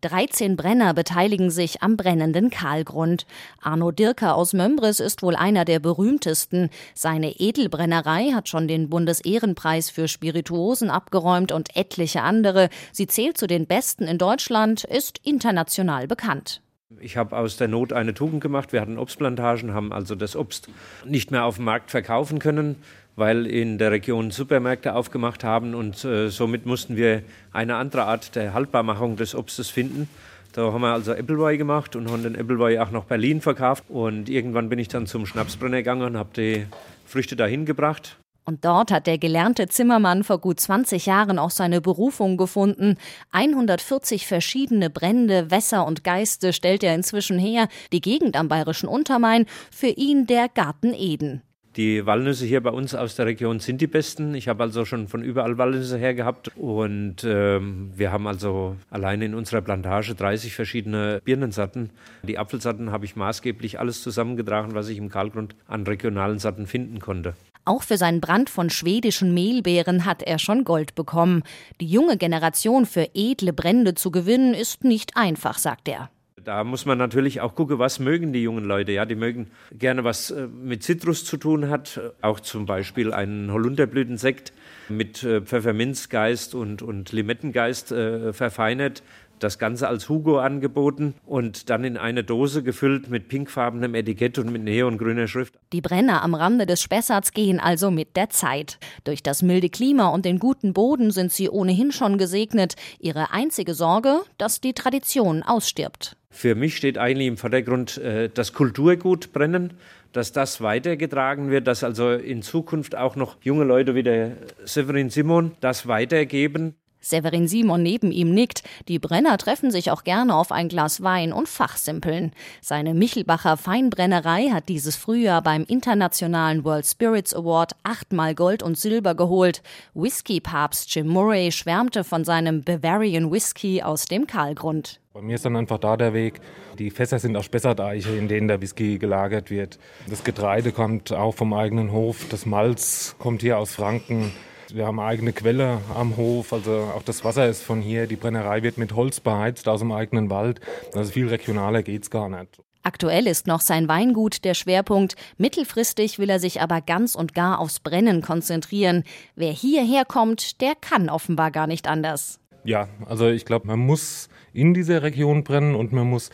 [0.00, 3.26] 13 Brenner beteiligen sich am brennenden Kahlgrund.
[3.60, 6.70] Arno Dirker aus Mömbris ist wohl einer der berühmtesten.
[6.94, 12.70] Seine Edelbrennerei hat schon den Bundesehrenpreis für Spirituosen abgeräumt und etliche andere.
[12.92, 16.62] Sie zählt zu den besten in Deutschland, ist international bekannt.
[16.98, 18.72] Ich habe aus der Not eine Tugend gemacht.
[18.72, 20.68] Wir hatten Obstplantagen, haben also das Obst
[21.04, 22.76] nicht mehr auf dem Markt verkaufen können
[23.16, 28.34] weil in der Region Supermärkte aufgemacht haben und äh, somit mussten wir eine andere Art
[28.34, 30.08] der Haltbarmachung des Obstes finden.
[30.52, 33.84] Da haben wir also Appleboy gemacht und haben den Appleboy auch nach Berlin verkauft.
[33.88, 36.66] Und irgendwann bin ich dann zum Schnapsbrenner gegangen und habe die
[37.06, 38.16] Früchte dahin gebracht.
[38.44, 42.96] Und dort hat der gelernte Zimmermann vor gut 20 Jahren auch seine Berufung gefunden.
[43.30, 47.68] 140 verschiedene Brände, Wässer und Geiste stellt er inzwischen her.
[47.92, 51.42] Die Gegend am bayerischen Untermain, für ihn der Garten Eden.
[51.80, 54.34] Die Walnüsse hier bei uns aus der Region sind die besten.
[54.34, 59.22] Ich habe also schon von überall Walnüsse her gehabt und ähm, wir haben also allein
[59.22, 61.88] in unserer Plantage 30 verschiedene Birnensatten.
[62.22, 67.00] Die Apfelsatten habe ich maßgeblich alles zusammengetragen, was ich im Kahlgrund an regionalen Satten finden
[67.00, 67.32] konnte.
[67.64, 71.44] Auch für seinen Brand von schwedischen Mehlbeeren hat er schon Gold bekommen.
[71.80, 76.10] Die junge Generation für edle Brände zu gewinnen, ist nicht einfach, sagt er.
[76.44, 78.92] Da muss man natürlich auch gucken, was mögen die jungen Leute.
[78.92, 83.52] Ja, die mögen gerne was äh, mit Zitrus zu tun hat, auch zum Beispiel einen
[83.52, 84.52] Holunderblütensekt
[84.88, 89.02] mit äh, Pfefferminzgeist und, und Limettengeist äh, verfeinert.
[89.40, 94.52] Das Ganze als Hugo angeboten und dann in eine Dose gefüllt mit pinkfarbenem Etikett und
[94.52, 95.54] mit neongrüner Schrift.
[95.72, 98.78] Die Brenner am Rande des Spessarts gehen also mit der Zeit.
[99.04, 102.76] Durch das milde Klima und den guten Boden sind sie ohnehin schon gesegnet.
[102.98, 106.16] Ihre einzige Sorge, dass die Tradition ausstirbt.
[106.30, 109.74] Für mich steht eigentlich im Vordergrund äh, das Kulturgut brennen,
[110.12, 115.10] dass das weitergetragen wird, dass also in Zukunft auch noch junge Leute wie der Severin
[115.10, 116.74] Simon das weitergeben.
[117.00, 118.62] Severin Simon neben ihm nickt.
[118.88, 122.32] Die Brenner treffen sich auch gerne auf ein Glas Wein und fachsimpeln.
[122.60, 129.14] Seine Michelbacher Feinbrennerei hat dieses Frühjahr beim internationalen World Spirits Award achtmal Gold und Silber
[129.14, 129.62] geholt.
[129.94, 135.00] Whisky-Papst Jim Murray schwärmte von seinem Bavarian Whisky aus dem Kahlgrund.
[135.12, 136.40] Bei mir ist dann einfach da der Weg.
[136.78, 139.78] Die Fässer sind aus Spessarteiche, in denen der Whisky gelagert wird.
[140.08, 142.26] Das Getreide kommt auch vom eigenen Hof.
[142.30, 144.32] Das Malz kommt hier aus Franken.
[144.74, 148.06] Wir haben eine eigene Quelle am Hof, also auch das Wasser ist von hier.
[148.06, 150.60] Die Brennerei wird mit Holz beheizt aus dem eigenen Wald.
[150.94, 152.60] Also viel regionaler geht es gar nicht.
[152.82, 155.14] Aktuell ist noch sein Weingut der Schwerpunkt.
[155.36, 159.04] Mittelfristig will er sich aber ganz und gar aufs Brennen konzentrieren.
[159.36, 162.40] Wer hierher kommt, der kann offenbar gar nicht anders.
[162.64, 166.30] Ja, also ich glaube, man muss in dieser Region brennen und man muss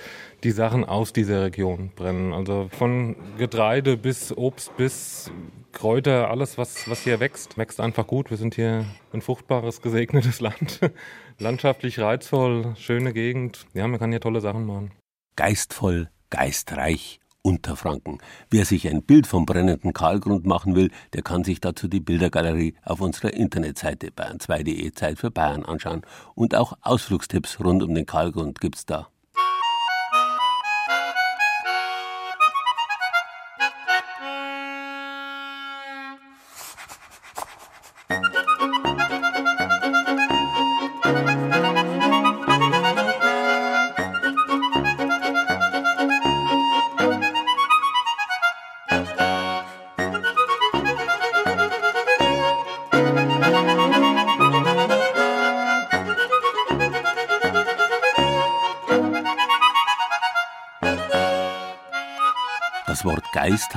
[0.46, 2.32] die Sachen aus dieser Region brennen.
[2.32, 5.28] Also von Getreide bis Obst bis
[5.72, 8.30] Kräuter, alles, was, was hier wächst, wächst einfach gut.
[8.30, 10.78] Wir sind hier ein fruchtbares, gesegnetes Land.
[11.40, 13.66] Landschaftlich reizvoll, schöne Gegend.
[13.74, 14.92] Ja, man kann hier tolle Sachen machen.
[15.34, 18.18] Geistvoll, geistreich Unterfranken.
[18.48, 22.74] Wer sich ein Bild vom brennenden Kahlgrund machen will, der kann sich dazu die Bildergalerie
[22.84, 26.02] auf unserer Internetseite bayern2.de Zeit für Bayern anschauen.
[26.36, 29.08] Und auch Ausflugstipps rund um den Kahlgrund gibt's da.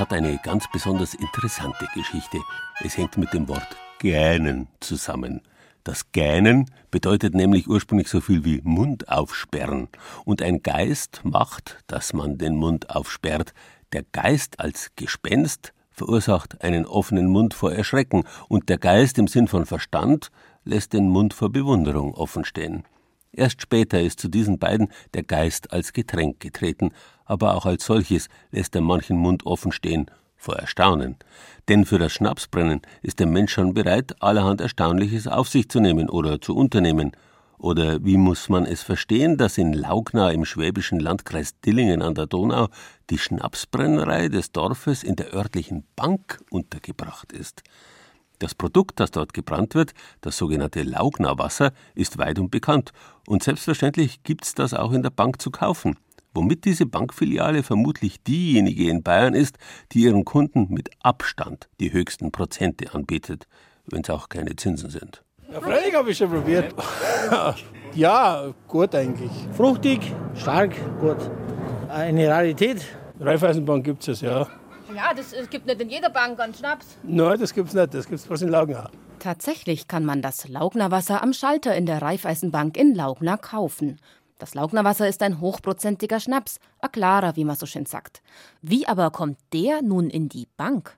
[0.09, 2.39] Hat eine ganz besonders interessante Geschichte.
[2.83, 5.41] Es hängt mit dem Wort Gähnen zusammen.
[5.83, 9.87] Das Gähnen bedeutet nämlich ursprünglich so viel wie Mund aufsperren.
[10.25, 13.53] Und ein Geist macht, dass man den Mund aufsperrt.
[13.93, 19.47] Der Geist als Gespenst verursacht einen offenen Mund vor Erschrecken und der Geist im Sinn
[19.47, 20.31] von Verstand
[20.63, 22.83] lässt den Mund vor Bewunderung offen stehen.
[23.31, 26.91] Erst später ist zu diesen beiden der Geist als Getränk getreten,
[27.29, 31.15] aber auch als solches lässt er manchen Mund offen stehen vor Erstaunen.
[31.67, 36.09] Denn für das Schnapsbrennen ist der Mensch schon bereit, allerhand Erstaunliches auf sich zu nehmen
[36.09, 37.11] oder zu unternehmen.
[37.59, 42.25] Oder wie muss man es verstehen, dass in Laugna im schwäbischen Landkreis Dillingen an der
[42.25, 42.69] Donau
[43.09, 47.61] die Schnapsbrennerei des Dorfes in der örtlichen Bank untergebracht ist?
[48.39, 52.93] Das Produkt, das dort gebrannt wird, das sogenannte Laugna-Wasser, ist weit und bekannt.
[53.27, 55.97] Und selbstverständlich gibt's das auch in der Bank zu kaufen
[56.33, 59.57] womit diese Bankfiliale vermutlich diejenige in Bayern ist,
[59.91, 63.47] die ihren Kunden mit Abstand die höchsten Prozente anbietet,
[63.87, 65.23] wenn es auch keine Zinsen sind.
[65.51, 66.75] Ja, freilich habe ich schon probiert.
[67.95, 69.31] ja, gut eigentlich.
[69.53, 71.17] Fruchtig, stark, gut.
[71.89, 72.85] Eine Rarität.
[73.19, 74.47] Raiffeisenbank gibt es, ja.
[74.95, 76.97] Ja, das gibt nicht in jeder Bank einen Schnaps.
[77.03, 77.93] Nein, das gibt es nicht.
[77.93, 78.89] Das gibt es bloß in Laugner.
[79.19, 83.99] Tatsächlich kann man das Laugnerwasser am Schalter in der Raiffeisenbank in Laugner kaufen.
[84.39, 88.21] Das Laugnerwasser ist ein hochprozentiger Schnaps, a klarer, wie man so schön sagt.
[88.61, 90.97] Wie aber kommt der nun in die Bank?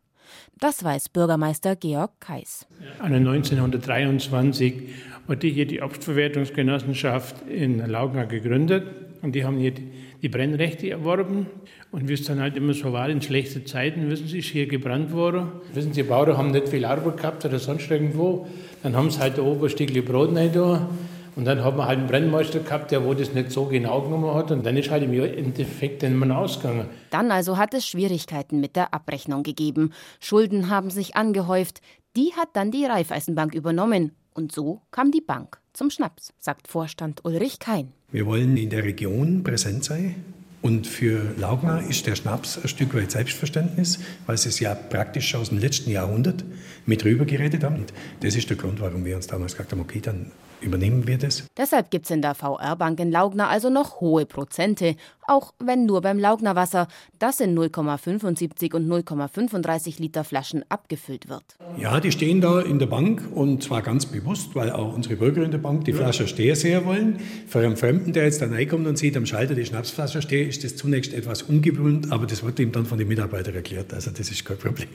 [0.60, 2.68] Das weiß Bürgermeister Georg Kais.
[3.02, 4.94] 1923
[5.26, 8.86] wurde hier die Obstverwertungsgenossenschaft in Laugner gegründet
[9.24, 9.74] und die haben hier
[10.22, 11.48] die Brennrechte erworben.
[11.92, 14.68] Und wie es dann halt immer so war, in schlechten Zeiten, wissen Sie, ist hier
[14.68, 15.52] gebrannt worden.
[15.74, 18.48] Wissen Sie, Bauern haben nicht viel Arbeit gehabt oder sonst irgendwo.
[18.84, 20.88] Dann haben sie halt ein Stückchen Brot rein da
[21.36, 24.34] und dann hat man halt einen Brennmeister gehabt, der wo das nicht so genau genommen
[24.34, 24.52] hat.
[24.52, 26.88] Und dann ist halt im Endeffekt dann mal ausgegangen.
[27.10, 29.94] Dann also hat es Schwierigkeiten mit der Abrechnung gegeben.
[30.20, 31.82] Schulden haben sich angehäuft.
[32.18, 34.12] Die hat dann die Raiffeisenbank übernommen.
[34.34, 37.94] Und so kam die Bank zum Schnaps, sagt Vorstand Ulrich Kein.
[38.12, 40.16] Wir wollen in der Region präsent sein.
[40.62, 45.34] Und für Laugner ist der Schnaps ein Stück weit Selbstverständnis, weil sie es ja praktisch
[45.34, 46.44] aus dem letzten Jahrhundert
[46.86, 47.78] mit rübergeredet haben.
[47.78, 51.18] Und das ist der Grund, warum wir uns damals gesagt haben, okay, dann übernehmen wir
[51.18, 51.45] das.
[51.57, 54.95] Deshalb gibt es in der VR-Bank in Laugner also noch hohe Prozente,
[55.28, 56.88] auch wenn nur beim Laugnerwasser,
[57.20, 61.43] das in 0,75 und 0,35 Liter Flaschen abgefüllt wird.
[61.78, 65.43] Ja, die stehen da in der Bank und zwar ganz bewusst, weil auch unsere Bürger
[65.43, 67.20] in der Bank die Flasche stehen sehr wollen.
[67.47, 70.64] Für einen Fremden, der jetzt dann reinkommt und sieht am Schalter die Schnapsflasche stehen, ist
[70.64, 73.93] das zunächst etwas ungewohnt, aber das wird ihm dann von den Mitarbeitern erklärt.
[73.93, 74.89] Also das ist kein Problem.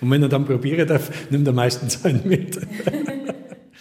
[0.00, 2.58] Und wenn er dann probieren darf, nimmt er meistens einen mit.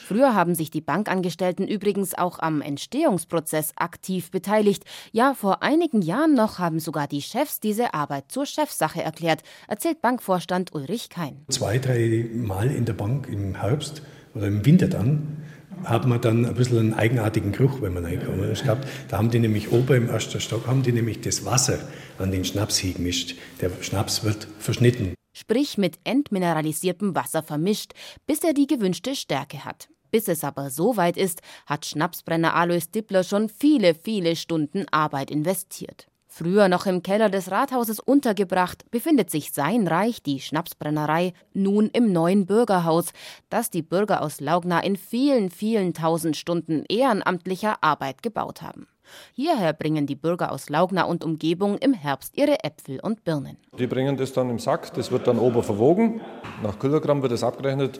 [0.10, 4.84] Früher haben sich die Bankangestellten übrigens auch am Entstehungsprozess aktiv beteiligt.
[5.12, 10.02] Ja, vor einigen Jahren noch haben sogar die Chefs diese Arbeit zur Chefsache erklärt, erzählt
[10.02, 11.46] Bankvorstand Ulrich Kein.
[11.50, 14.02] Zwei, drei Mal in der Bank im Herbst
[14.34, 15.44] oder im Winter dann
[15.84, 18.44] hat man dann ein bisschen einen eigenartigen Geruch, wenn man reinkommt.
[18.52, 21.78] Ich glaube, da haben die nämlich oben im ersten Stock haben die nämlich das Wasser
[22.18, 23.36] an den Schnaps gemischt.
[23.62, 25.14] Der Schnaps wird verschnitten.
[25.34, 27.94] Sprich mit entmineralisiertem Wasser vermischt,
[28.26, 29.88] bis er die gewünschte Stärke hat.
[30.12, 35.32] Bis es aber so weit ist, hat Schnapsbrenner Alois Dippler schon viele, viele Stunden Arbeit
[35.32, 36.08] investiert.
[36.32, 42.14] Früher noch im Keller des Rathauses untergebracht, befindet sich sein Reich, die Schnapsbrennerei, nun im
[42.14, 43.14] neuen Bürgerhaus,
[43.50, 48.88] das die Bürger aus Laugna in vielen, vielen tausend Stunden ehrenamtlicher Arbeit gebaut haben.
[49.34, 53.58] Hierher bringen die Bürger aus Laugna und Umgebung im Herbst ihre Äpfel und Birnen.
[53.78, 56.22] Die bringen das dann im Sack, das wird dann oben verwogen.
[56.62, 58.00] Nach Kilogramm wird das abgerechnet.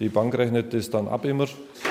[0.00, 1.46] Die Bank rechnet das dann ab immer.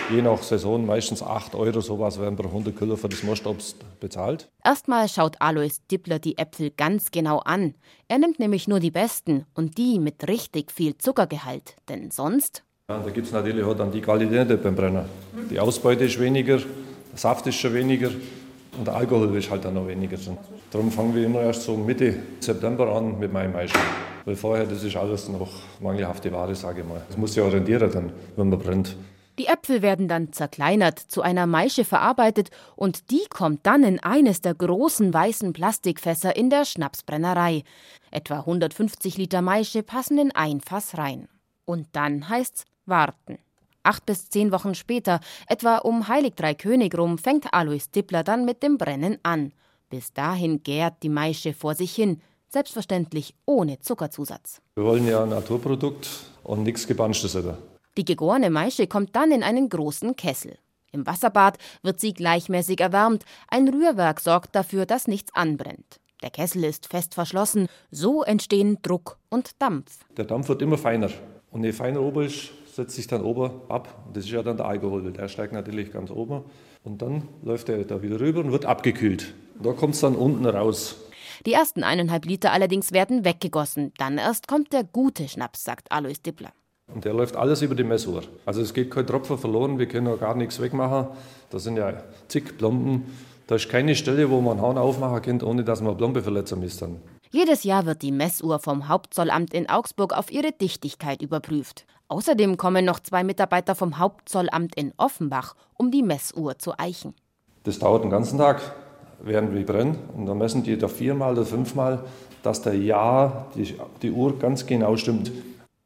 [0.10, 4.50] Je nach Saison meistens 8 Euro, sowas werden pro 100 Kilo für das Mostobst bezahlt.
[4.64, 7.76] Erstmal schaut Alois Dippler die Äpfel ganz genau an.
[8.08, 11.76] Er nimmt nämlich nur die besten und die mit richtig viel Zuckergehalt.
[11.90, 12.64] Denn sonst.
[12.90, 15.06] Ja, da gibt es natürlich auch dann die Qualität beim Brenner.
[15.52, 16.66] Die Ausbeute ist weniger, der
[17.16, 18.12] Saft ist schon weniger
[18.78, 20.18] und der Alkohol ist halt dann noch weniger.
[20.72, 23.82] Darum fangen wir immer erst so Mitte September an mit meinem Maischen.
[24.28, 25.50] Weil vorher, das ist alles noch
[25.80, 27.02] mangelhafte Ware, sage ich mal.
[27.08, 28.98] Das muss ja orientieren dann, wenn man brennt.
[29.40, 34.42] Die Äpfel werden dann zerkleinert, zu einer Maische verarbeitet und die kommt dann in eines
[34.42, 37.64] der großen weißen Plastikfässer in der Schnapsbrennerei.
[38.12, 41.30] Etwa 150 Liter Maische passen in ein Fass rein.
[41.64, 43.40] Und dann heißt's warten.
[43.84, 48.44] Acht bis zehn Wochen später, etwa um Heilig Drei König rum, fängt Alois Dippler dann
[48.44, 49.54] mit dem Brennen an.
[49.90, 54.62] Bis dahin gärt die Maische vor sich hin, Selbstverständlich ohne Zuckerzusatz.
[54.76, 56.08] Wir wollen ja ein Naturprodukt
[56.44, 57.36] und nichts Gebanschtes.
[57.36, 57.58] Oder?
[57.98, 60.58] Die gegorene Maische kommt dann in einen großen Kessel.
[60.94, 63.26] Im Wasserbad wird sie gleichmäßig erwärmt.
[63.50, 66.00] Ein Rührwerk sorgt dafür, dass nichts anbrennt.
[66.24, 70.00] Der Kessel ist fest verschlossen, so entstehen Druck und Dampf.
[70.16, 71.10] Der Dampf wird immer feiner.
[71.52, 73.94] Und je feiner oben ist, setzt sich dann oben ab.
[74.14, 75.12] Das ist ja dann der Alkohol.
[75.12, 76.44] Der steigt natürlich ganz oben.
[76.84, 79.34] Und dann läuft er da wieder rüber und wird abgekühlt.
[79.62, 80.96] Da kommt es dann unten raus.
[81.46, 83.94] Die ersten eineinhalb Liter allerdings werden weggegossen.
[83.98, 86.52] Dann erst kommt der gute Schnaps, sagt Alois Dippler.
[86.94, 88.24] Und der läuft alles über die Messuhr.
[88.46, 91.08] Also es geht kein Tropfen verloren, wir können auch gar nichts wegmachen.
[91.50, 93.06] Da sind ja zig Plomben.
[93.46, 97.02] Da ist keine Stelle, wo man Hahn aufmachen kann, ohne dass man Plombe verletzen dann.
[97.30, 101.86] Jedes Jahr wird die Messuhr vom Hauptzollamt in Augsburg auf ihre Dichtigkeit überprüft.
[102.08, 107.16] Außerdem kommen noch zwei Mitarbeiter vom Hauptzollamt in Offenbach, um die Messuhr zu eichen.
[107.64, 108.62] Das dauert den ganzen Tag,
[109.20, 109.98] während wir brennen.
[110.16, 112.04] Und dann messen die da viermal oder fünfmal,
[112.44, 115.32] dass der Jahr, die, die Uhr ganz genau stimmt.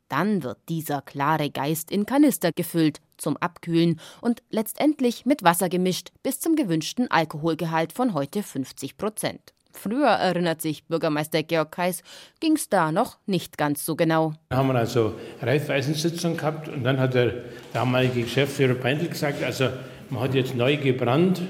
[0.10, 6.10] Dann wird dieser klare Geist in Kanister gefüllt, zum Abkühlen und letztendlich mit Wasser gemischt
[6.22, 9.54] bis zum gewünschten Alkoholgehalt von heute 50 Prozent.
[9.74, 12.04] Früher, erinnert sich Bürgermeister Georg Kais,
[12.42, 14.34] ging es da noch nicht ganz so genau.
[14.50, 17.34] Da haben wir also Reifeisensitzung gehabt und dann hat der
[17.72, 19.70] damalige Geschäftsführer Peindl gesagt, also
[20.10, 21.42] man hat jetzt neu gebrannt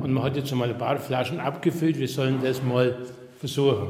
[0.00, 2.96] und man hat jetzt mal ein paar Flaschen abgefüllt, wir sollen das mal
[3.38, 3.88] versuchen.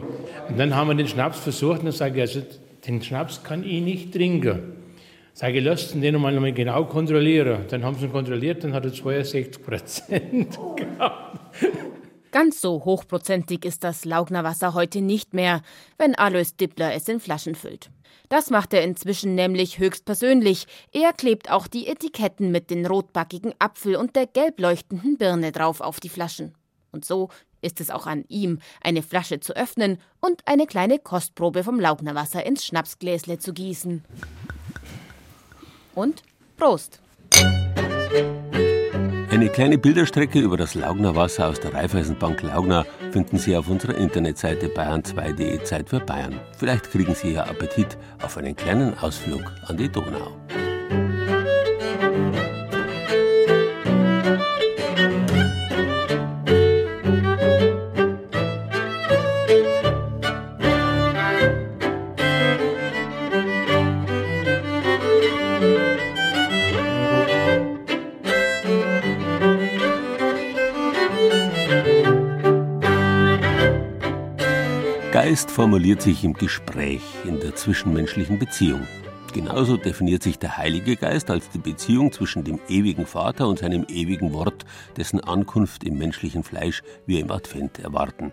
[0.49, 2.43] Und dann haben wir den Schnaps versucht und dann sage ich, also
[2.87, 4.61] den Schnaps kann ich nicht trinken.
[5.35, 7.65] Sage ich, lasst den nochmal mal genau kontrollieren.
[7.69, 11.41] Dann haben sie ihn kontrolliert, dann hat er 62 Prozent gehabt.
[12.33, 15.61] Ganz so hochprozentig ist das Laugner Wasser heute nicht mehr,
[15.99, 17.91] wenn Alois Dippler es in Flaschen füllt.
[18.31, 20.67] Das macht er inzwischen nämlich höchstpersönlich.
[20.93, 25.83] Er klebt auch die Etiketten mit den rotbackigen Apfel und der gelb leuchtenden Birne drauf
[25.83, 26.55] auf die Flaschen.
[26.91, 27.29] Und so
[27.61, 32.47] ist es auch an ihm, eine Flasche zu öffnen und eine kleine Kostprobe vom Laugnerwasser
[32.47, 34.03] ins Schnapsgläsle zu gießen.
[35.95, 36.23] Und
[36.57, 36.99] Prost!
[39.43, 43.97] Eine kleine Bilderstrecke über das Laugner Wasser aus der Raiffeisenbank Laugner finden Sie auf unserer
[43.97, 46.39] Internetseite bayern2.de Zeit für Bayern.
[46.57, 50.31] Vielleicht kriegen Sie ja Appetit auf einen kleinen Ausflug an die Donau.
[75.53, 78.87] Formuliert sich im Gespräch, in der zwischenmenschlichen Beziehung.
[79.35, 83.85] Genauso definiert sich der Heilige Geist als die Beziehung zwischen dem ewigen Vater und seinem
[83.91, 84.65] ewigen Wort,
[84.97, 88.33] dessen Ankunft im menschlichen Fleisch wir im Advent erwarten.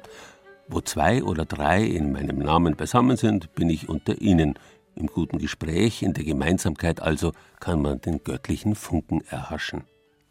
[0.69, 4.53] Wo zwei oder drei in meinem Namen beisammen sind, bin ich unter ihnen.
[4.95, 9.83] Im guten Gespräch, in der Gemeinsamkeit also, kann man den göttlichen Funken erhaschen.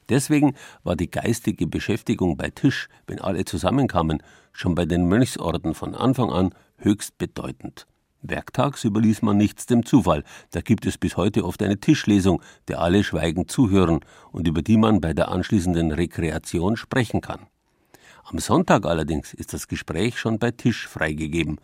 [0.09, 4.23] Deswegen war die geistige Beschäftigung bei Tisch, wenn alle zusammenkamen,
[4.53, 7.87] schon bei den Mönchsorden von Anfang an höchst bedeutend.
[8.23, 12.81] Werktags überließ man nichts dem Zufall, da gibt es bis heute oft eine Tischlesung, der
[12.81, 14.01] alle schweigend zuhören
[14.33, 17.47] und über die man bei der anschließenden Rekreation sprechen kann.
[18.25, 21.61] Am Sonntag allerdings ist das Gespräch schon bei Tisch freigegeben.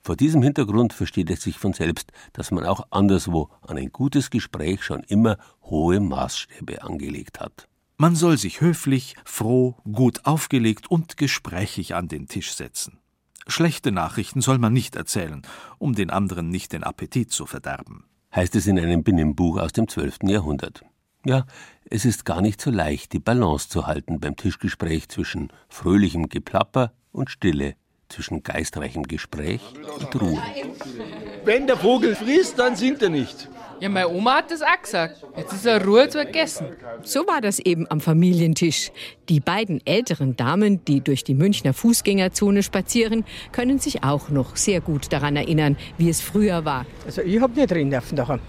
[0.00, 4.28] Vor diesem Hintergrund versteht es sich von selbst, dass man auch anderswo an ein gutes
[4.28, 7.66] Gespräch schon immer hohe Maßstäbe angelegt hat.
[7.96, 12.98] Man soll sich höflich, froh, gut aufgelegt und gesprächig an den Tisch setzen.
[13.46, 15.42] Schlechte Nachrichten soll man nicht erzählen,
[15.78, 18.04] um den anderen nicht den Appetit zu verderben.
[18.34, 20.18] Heißt es in einem Binnenbuch aus dem 12.
[20.24, 20.82] Jahrhundert.
[21.26, 21.46] Ja,
[21.88, 26.92] es ist gar nicht so leicht, die Balance zu halten beim Tischgespräch zwischen fröhlichem Geplapper
[27.12, 27.76] und Stille,
[28.08, 29.60] zwischen geistreichem Gespräch
[29.98, 30.42] und Ruhe.
[31.44, 33.48] Wenn der Vogel frisst, dann singt er nicht.
[33.84, 35.22] Ja, meine Oma hat das auch gesagt.
[35.36, 36.68] Jetzt ist er Ruhe zu vergessen.
[37.02, 38.90] So war das eben am Familientisch.
[39.28, 44.80] Die beiden älteren Damen, die durch die Münchner Fußgängerzone spazieren, können sich auch noch sehr
[44.80, 46.86] gut daran erinnern, wie es früher war.
[47.04, 48.40] Also ich habe nicht drin dürfen daheim.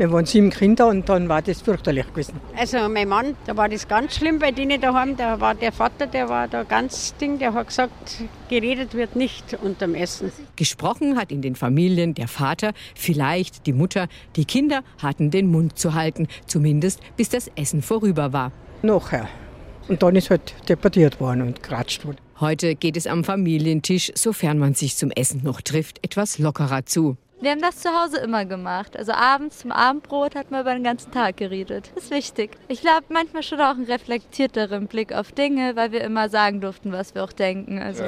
[0.00, 2.40] Wir waren sieben Kinder und dann war das fürchterlich gewesen.
[2.56, 5.14] Also mein Mann, da war das ganz schlimm bei denen daheim.
[5.14, 9.58] Da war der Vater, der war da ganz ding, der hat gesagt, geredet wird nicht
[9.62, 10.32] unterm Essen.
[10.56, 14.08] Gesprochen hat in den Familien der Vater, vielleicht die Mutter.
[14.36, 18.52] Die Kinder hatten den Mund zu halten, zumindest bis das Essen vorüber war.
[18.80, 19.28] Nachher.
[19.88, 22.16] Und dann ist halt debattiert worden und geratscht worden.
[22.40, 27.18] Heute geht es am Familientisch, sofern man sich zum Essen noch trifft, etwas lockerer zu.
[27.40, 28.98] Wir haben das zu Hause immer gemacht.
[28.98, 31.90] Also abends zum Abendbrot hat man über den ganzen Tag geredet.
[31.94, 32.50] Das ist wichtig.
[32.68, 36.92] Ich glaube, manchmal schon auch einen reflektierteren Blick auf Dinge, weil wir immer sagen durften,
[36.92, 37.78] was wir auch denken.
[37.78, 38.04] Also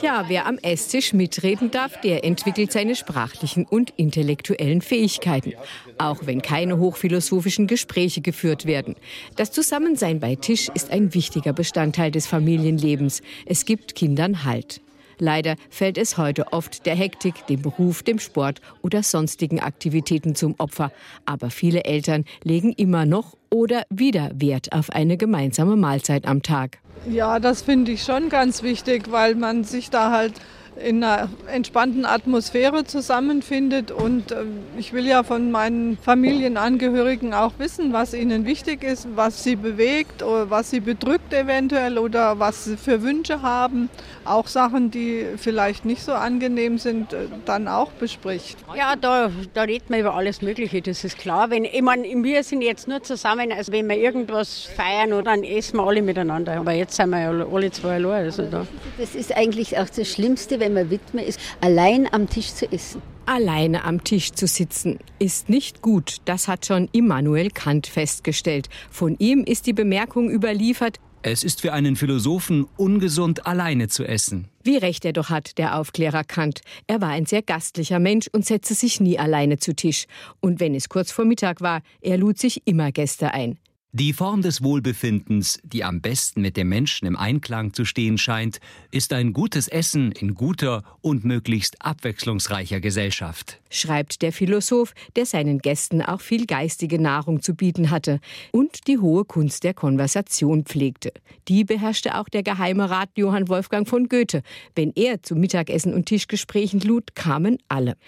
[0.00, 5.54] ja, wer am Esstisch mitreden darf, der entwickelt seine sprachlichen und intellektuellen Fähigkeiten.
[5.98, 8.94] Auch wenn keine hochphilosophischen Gespräche geführt werden.
[9.34, 13.22] Das Zusammensein bei Tisch ist ein wichtiger Bestandteil des Familienlebens.
[13.44, 14.81] Es gibt Kindern Halt.
[15.18, 20.54] Leider fällt es heute oft der Hektik, dem Beruf, dem Sport oder sonstigen Aktivitäten zum
[20.58, 20.92] Opfer.
[21.26, 26.78] Aber viele Eltern legen immer noch oder wieder Wert auf eine gemeinsame Mahlzeit am Tag.
[27.08, 30.34] Ja, das finde ich schon ganz wichtig, weil man sich da halt
[30.76, 33.90] in einer entspannten Atmosphäre zusammenfindet.
[33.90, 34.44] Und äh,
[34.78, 40.22] ich will ja von meinen Familienangehörigen auch wissen, was ihnen wichtig ist, was sie bewegt,
[40.22, 43.90] oder was sie bedrückt eventuell oder was sie für Wünsche haben.
[44.24, 48.56] Auch Sachen, die vielleicht nicht so angenehm sind, äh, dann auch bespricht.
[48.76, 51.50] Ja, da, da redet man über alles Mögliche, das ist klar.
[51.50, 55.44] Wenn, ich meine, wir sind jetzt nur zusammen, also wenn wir irgendwas feiern oder dann
[55.44, 56.58] essen wir alle miteinander.
[56.58, 58.24] Aber jetzt sind wir ja alle zwei allein.
[58.24, 58.66] Also da.
[58.98, 63.02] Das ist eigentlich auch das Schlimmste, wenn man Witwe ist, allein am Tisch zu essen.
[63.24, 66.16] Alleine am Tisch zu sitzen ist nicht gut.
[66.24, 68.68] Das hat schon Immanuel Kant festgestellt.
[68.90, 74.48] Von ihm ist die Bemerkung überliefert, es ist für einen Philosophen ungesund, alleine zu essen.
[74.64, 76.60] Wie recht er doch hat, der Aufklärer Kant.
[76.86, 80.06] Er war ein sehr gastlicher Mensch und setzte sich nie alleine zu Tisch.
[80.40, 83.58] Und wenn es kurz vor Mittag war, er lud sich immer Gäste ein.
[83.94, 88.58] Die Form des Wohlbefindens, die am besten mit dem Menschen im Einklang zu stehen scheint,
[88.90, 93.60] ist ein gutes Essen in guter und möglichst abwechslungsreicher Gesellschaft.
[93.68, 98.20] Schreibt der Philosoph, der seinen Gästen auch viel geistige Nahrung zu bieten hatte
[98.50, 101.12] und die hohe Kunst der Konversation pflegte.
[101.48, 104.42] Die beherrschte auch der geheime Rat Johann Wolfgang von Goethe.
[104.74, 107.98] Wenn er zu Mittagessen und Tischgesprächen lud, kamen alle.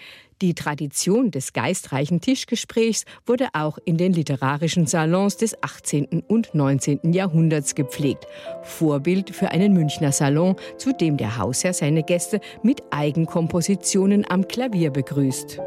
[0.41, 6.23] Die Tradition des geistreichen Tischgesprächs wurde auch in den literarischen Salons des 18.
[6.27, 7.13] und 19.
[7.13, 8.27] Jahrhunderts gepflegt.
[8.63, 14.91] Vorbild für einen Münchner Salon, zu dem der Hausherr seine Gäste mit Eigenkompositionen am Klavier
[14.91, 15.59] begrüßt.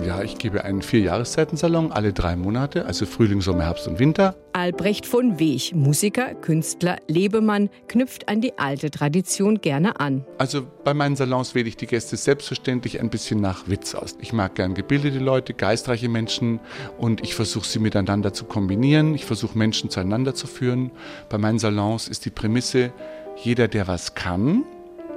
[0.00, 4.34] Ja, ich gebe einen Vierjahreszeitensalon alle drei Monate, also Frühling, Sommer, Herbst und Winter.
[4.52, 10.24] Albrecht von Weg, Musiker, Künstler, Lebemann, knüpft an die alte Tradition gerne an.
[10.38, 14.16] Also bei meinen Salons wähle ich die Gäste selbstverständlich ein bisschen nach Witz aus.
[14.20, 16.58] Ich mag gern gebildete Leute, geistreiche Menschen
[16.98, 19.14] und ich versuche sie miteinander zu kombinieren.
[19.14, 20.90] Ich versuche Menschen zueinander zu führen.
[21.28, 22.92] Bei meinen Salons ist die Prämisse,
[23.36, 24.64] jeder, der was kann,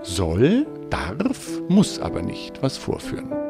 [0.03, 3.44] soll, darf, muss aber nicht was vorführen.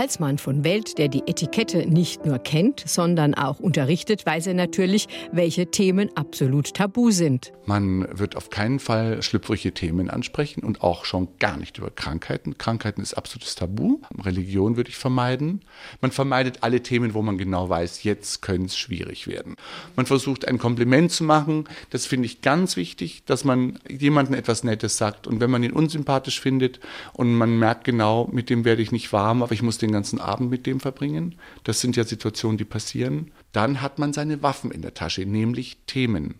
[0.00, 4.54] Als Mann von Welt, der die Etikette nicht nur kennt, sondern auch unterrichtet, weiß er
[4.54, 7.52] natürlich, welche Themen absolut tabu sind.
[7.66, 12.56] Man wird auf keinen Fall schlüpfrige Themen ansprechen und auch schon gar nicht über Krankheiten.
[12.56, 13.98] Krankheiten ist absolutes Tabu.
[14.24, 15.60] Religion würde ich vermeiden.
[16.00, 19.56] Man vermeidet alle Themen, wo man genau weiß, jetzt könnte es schwierig werden.
[19.96, 21.64] Man versucht ein Kompliment zu machen.
[21.90, 25.26] Das finde ich ganz wichtig, dass man jemandem etwas Nettes sagt.
[25.26, 26.80] Und wenn man ihn unsympathisch findet
[27.12, 29.94] und man merkt genau, mit dem werde ich nicht warm, aber ich muss den den
[29.94, 31.36] ganzen Abend mit dem verbringen.
[31.64, 33.32] Das sind ja Situationen, die passieren.
[33.52, 36.36] Dann hat man seine Waffen in der Tasche, nämlich Themen.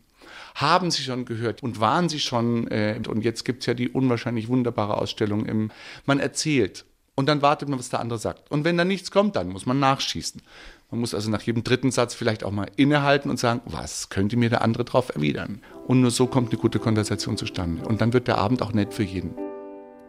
[0.54, 3.88] Haben Sie schon gehört und waren Sie schon, äh, und jetzt gibt es ja die
[3.88, 5.70] unwahrscheinlich wunderbare Ausstellung im,
[6.06, 6.84] man erzählt
[7.14, 8.50] und dann wartet man, was der andere sagt.
[8.50, 10.42] Und wenn da nichts kommt, dann muss man nachschießen.
[10.90, 14.36] Man muss also nach jedem dritten Satz vielleicht auch mal innehalten und sagen, was könnte
[14.36, 15.60] mir der andere darauf erwidern?
[15.86, 17.86] Und nur so kommt eine gute Konversation zustande.
[17.86, 19.49] Und dann wird der Abend auch nett für jeden.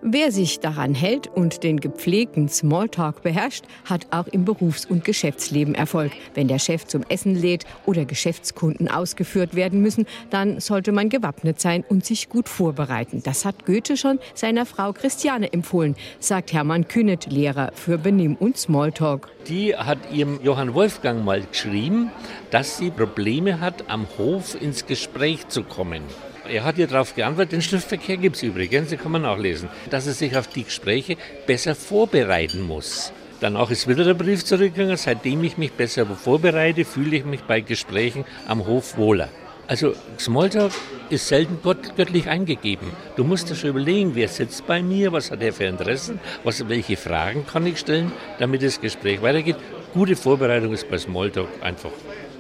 [0.04, 5.76] Wer sich daran hält und den gepflegten Smalltalk beherrscht, hat auch im Berufs- und Geschäftsleben
[5.76, 6.12] Erfolg.
[6.34, 11.62] Wenn der Chef zum Essen lädt oder Geschäftskunden ausgeführt werden müssen, dann sollte man gewappnet
[11.62, 13.22] sein und sich gut vorbereiten.
[13.22, 18.58] Das hat Goethe schon seiner Frau Christiane empfohlen, sagt Hermann Kühnet, Lehrer für Benimm und
[18.58, 19.30] Smalltalk.
[19.48, 22.10] Die hat ihrem Johann Wolfgang mal geschrieben,
[22.50, 26.02] dass sie Probleme hat, am Hof ins Gespräch zu kommen.
[26.50, 30.08] Er hat ihr darauf geantwortet, den Schriftverkehr gibt es übrigens, den kann man nachlesen, dass
[30.08, 33.14] er sich auf die Gespräche besser vorbereiten muss.
[33.40, 37.62] Danach ist wieder der Brief zurückgegangen, seitdem ich mich besser vorbereite, fühle ich mich bei
[37.62, 39.30] Gesprächen am Hof wohler.
[39.68, 40.74] Also Smalltalk
[41.10, 42.92] ist selten göttlich eingegeben.
[43.16, 46.68] Du musst dir schon überlegen, wer sitzt bei mir, was hat er für Interessen, was,
[46.68, 49.56] welche Fragen kann ich stellen, damit das Gespräch weitergeht.
[49.94, 51.92] Gute Vorbereitung ist bei Smalltalk einfach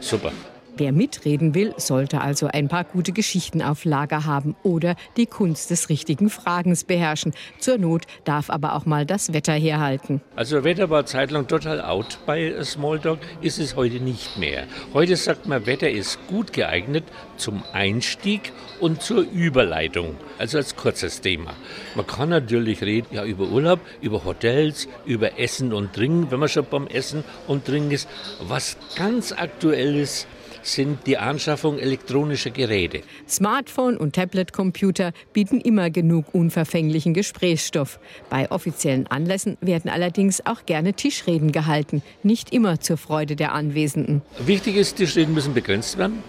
[0.01, 0.33] super.
[0.81, 5.69] Wer mitreden will, sollte also ein paar gute Geschichten auf Lager haben oder die Kunst
[5.69, 7.33] des richtigen Fragens beherrschen.
[7.59, 10.21] Zur Not darf aber auch mal das Wetter herhalten.
[10.35, 14.63] Also Wetter war zeitlang total out bei Smalltalk, ist es heute nicht mehr.
[14.95, 17.03] Heute sagt man, Wetter ist gut geeignet
[17.37, 21.53] zum Einstieg und zur Überleitung, also als kurzes Thema.
[21.93, 26.49] Man kann natürlich reden ja, über Urlaub, über Hotels, über Essen und Trinken, wenn man
[26.49, 28.09] schon beim Essen und Trinken ist.
[28.41, 30.25] Was ganz aktuell ist,
[30.63, 33.01] sind die Anschaffung elektronischer Geräte.
[33.27, 37.99] Smartphone und Tablet-Computer bieten immer genug unverfänglichen Gesprächsstoff.
[38.29, 44.21] Bei offiziellen Anlässen werden allerdings auch gerne Tischreden gehalten, nicht immer zur Freude der Anwesenden.
[44.39, 46.23] Wichtig ist, Tischreden müssen begrenzt werden.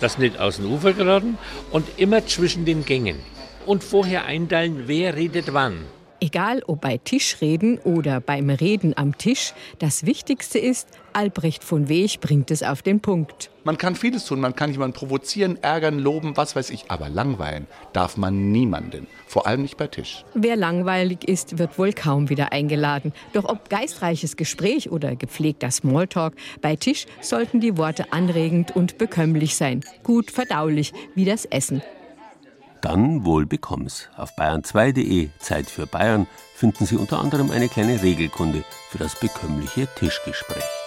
[0.00, 1.38] das nicht aus dem Ufer geraten
[1.70, 3.18] und immer zwischen den Gängen.
[3.66, 5.78] Und vorher einteilen, wer redet wann.
[6.20, 12.20] Egal ob bei Tischreden oder beim Reden am Tisch, das Wichtigste ist, Albrecht von Weg
[12.20, 13.50] bringt es auf den Punkt.
[13.62, 17.68] Man kann vieles tun, man kann jemanden provozieren, ärgern, loben, was weiß ich, aber langweilen
[17.92, 20.24] darf man niemanden, vor allem nicht bei Tisch.
[20.34, 23.12] Wer langweilig ist, wird wohl kaum wieder eingeladen.
[23.32, 29.54] Doch ob geistreiches Gespräch oder gepflegter Smalltalk, bei Tisch sollten die Worte anregend und bekömmlich
[29.54, 31.80] sein, gut verdaulich wie das Essen.
[32.80, 34.08] Dann wohl bekomm's.
[34.16, 39.88] Auf bayern2.de Zeit für Bayern finden Sie unter anderem eine kleine Regelkunde für das bekömmliche
[39.96, 40.77] Tischgespräch.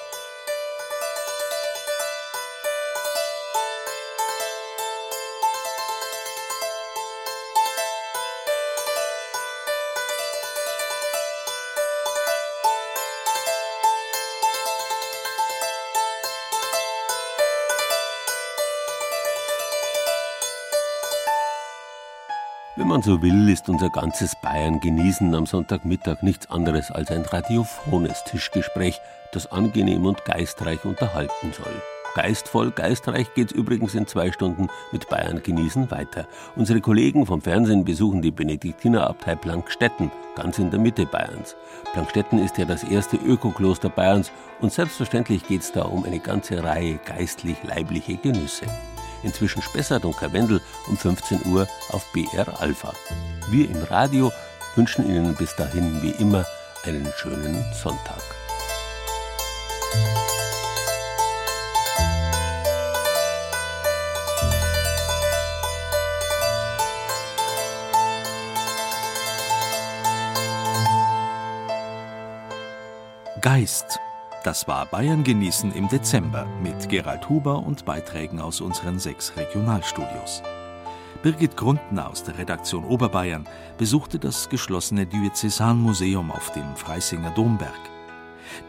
[23.11, 29.01] So will, ist unser ganzes Bayern genießen am Sonntagmittag nichts anderes als ein radiophones Tischgespräch,
[29.33, 31.73] das angenehm und geistreich unterhalten soll.
[32.15, 36.25] Geistvoll, geistreich geht's übrigens in zwei Stunden mit Bayern genießen weiter.
[36.55, 41.57] Unsere Kollegen vom Fernsehen besuchen die Benediktinerabtei Plankstetten, ganz in der Mitte Bayerns.
[41.91, 44.31] Plankstetten ist ja das erste Ökokloster Bayerns
[44.61, 48.67] und selbstverständlich geht's da um eine ganze Reihe geistlich-leibliche Genüsse
[49.23, 52.93] inzwischen Spessart und Karwendel um 15 Uhr auf BR Alpha.
[53.49, 54.31] Wir im Radio
[54.75, 56.45] wünschen Ihnen bis dahin wie immer
[56.83, 58.21] einen schönen Sonntag.
[73.41, 73.99] Geist
[74.43, 80.41] das war Bayern genießen im Dezember mit Gerald Huber und Beiträgen aus unseren sechs Regionalstudios.
[81.21, 87.79] Birgit Grundner aus der Redaktion Oberbayern besuchte das geschlossene Diözesanmuseum auf dem Freisinger Domberg.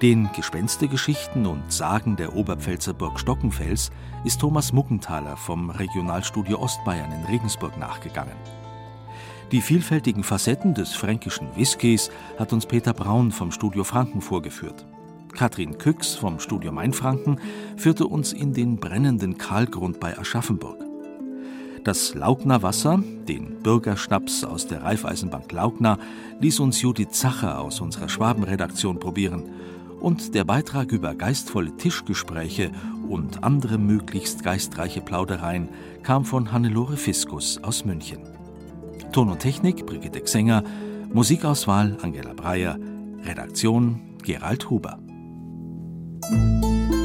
[0.03, 3.91] Den Gespenstergeschichten und Sagen der Oberpfälzer Burg Stockenfels
[4.25, 8.37] ist Thomas Muckenthaler vom Regionalstudio Ostbayern in Regensburg nachgegangen.
[9.51, 14.87] Die vielfältigen Facetten des fränkischen Whiskys hat uns Peter Braun vom Studio Franken vorgeführt.
[15.33, 17.41] Katrin Küx vom Studio Mainfranken
[17.77, 20.83] führte uns in den brennenden Kahlgrund bei Aschaffenburg.
[21.85, 25.99] Das Laugner Wasser, den Bürgerschnaps aus der Raiffeisenbank Laugner,
[26.39, 29.51] ließ uns Judith Zacher aus unserer Schwabenredaktion probieren.
[29.99, 32.71] Und der Beitrag über geistvolle Tischgespräche
[33.09, 35.69] und andere möglichst geistreiche Plaudereien
[36.05, 38.21] kam von Hannelore Fiskus aus München.
[39.11, 40.63] Ton und Technik Brigitte Xenger,
[41.13, 42.79] Musikauswahl Angela Breyer,
[43.25, 44.99] Redaktion Gerald Huber.
[46.33, 47.02] Música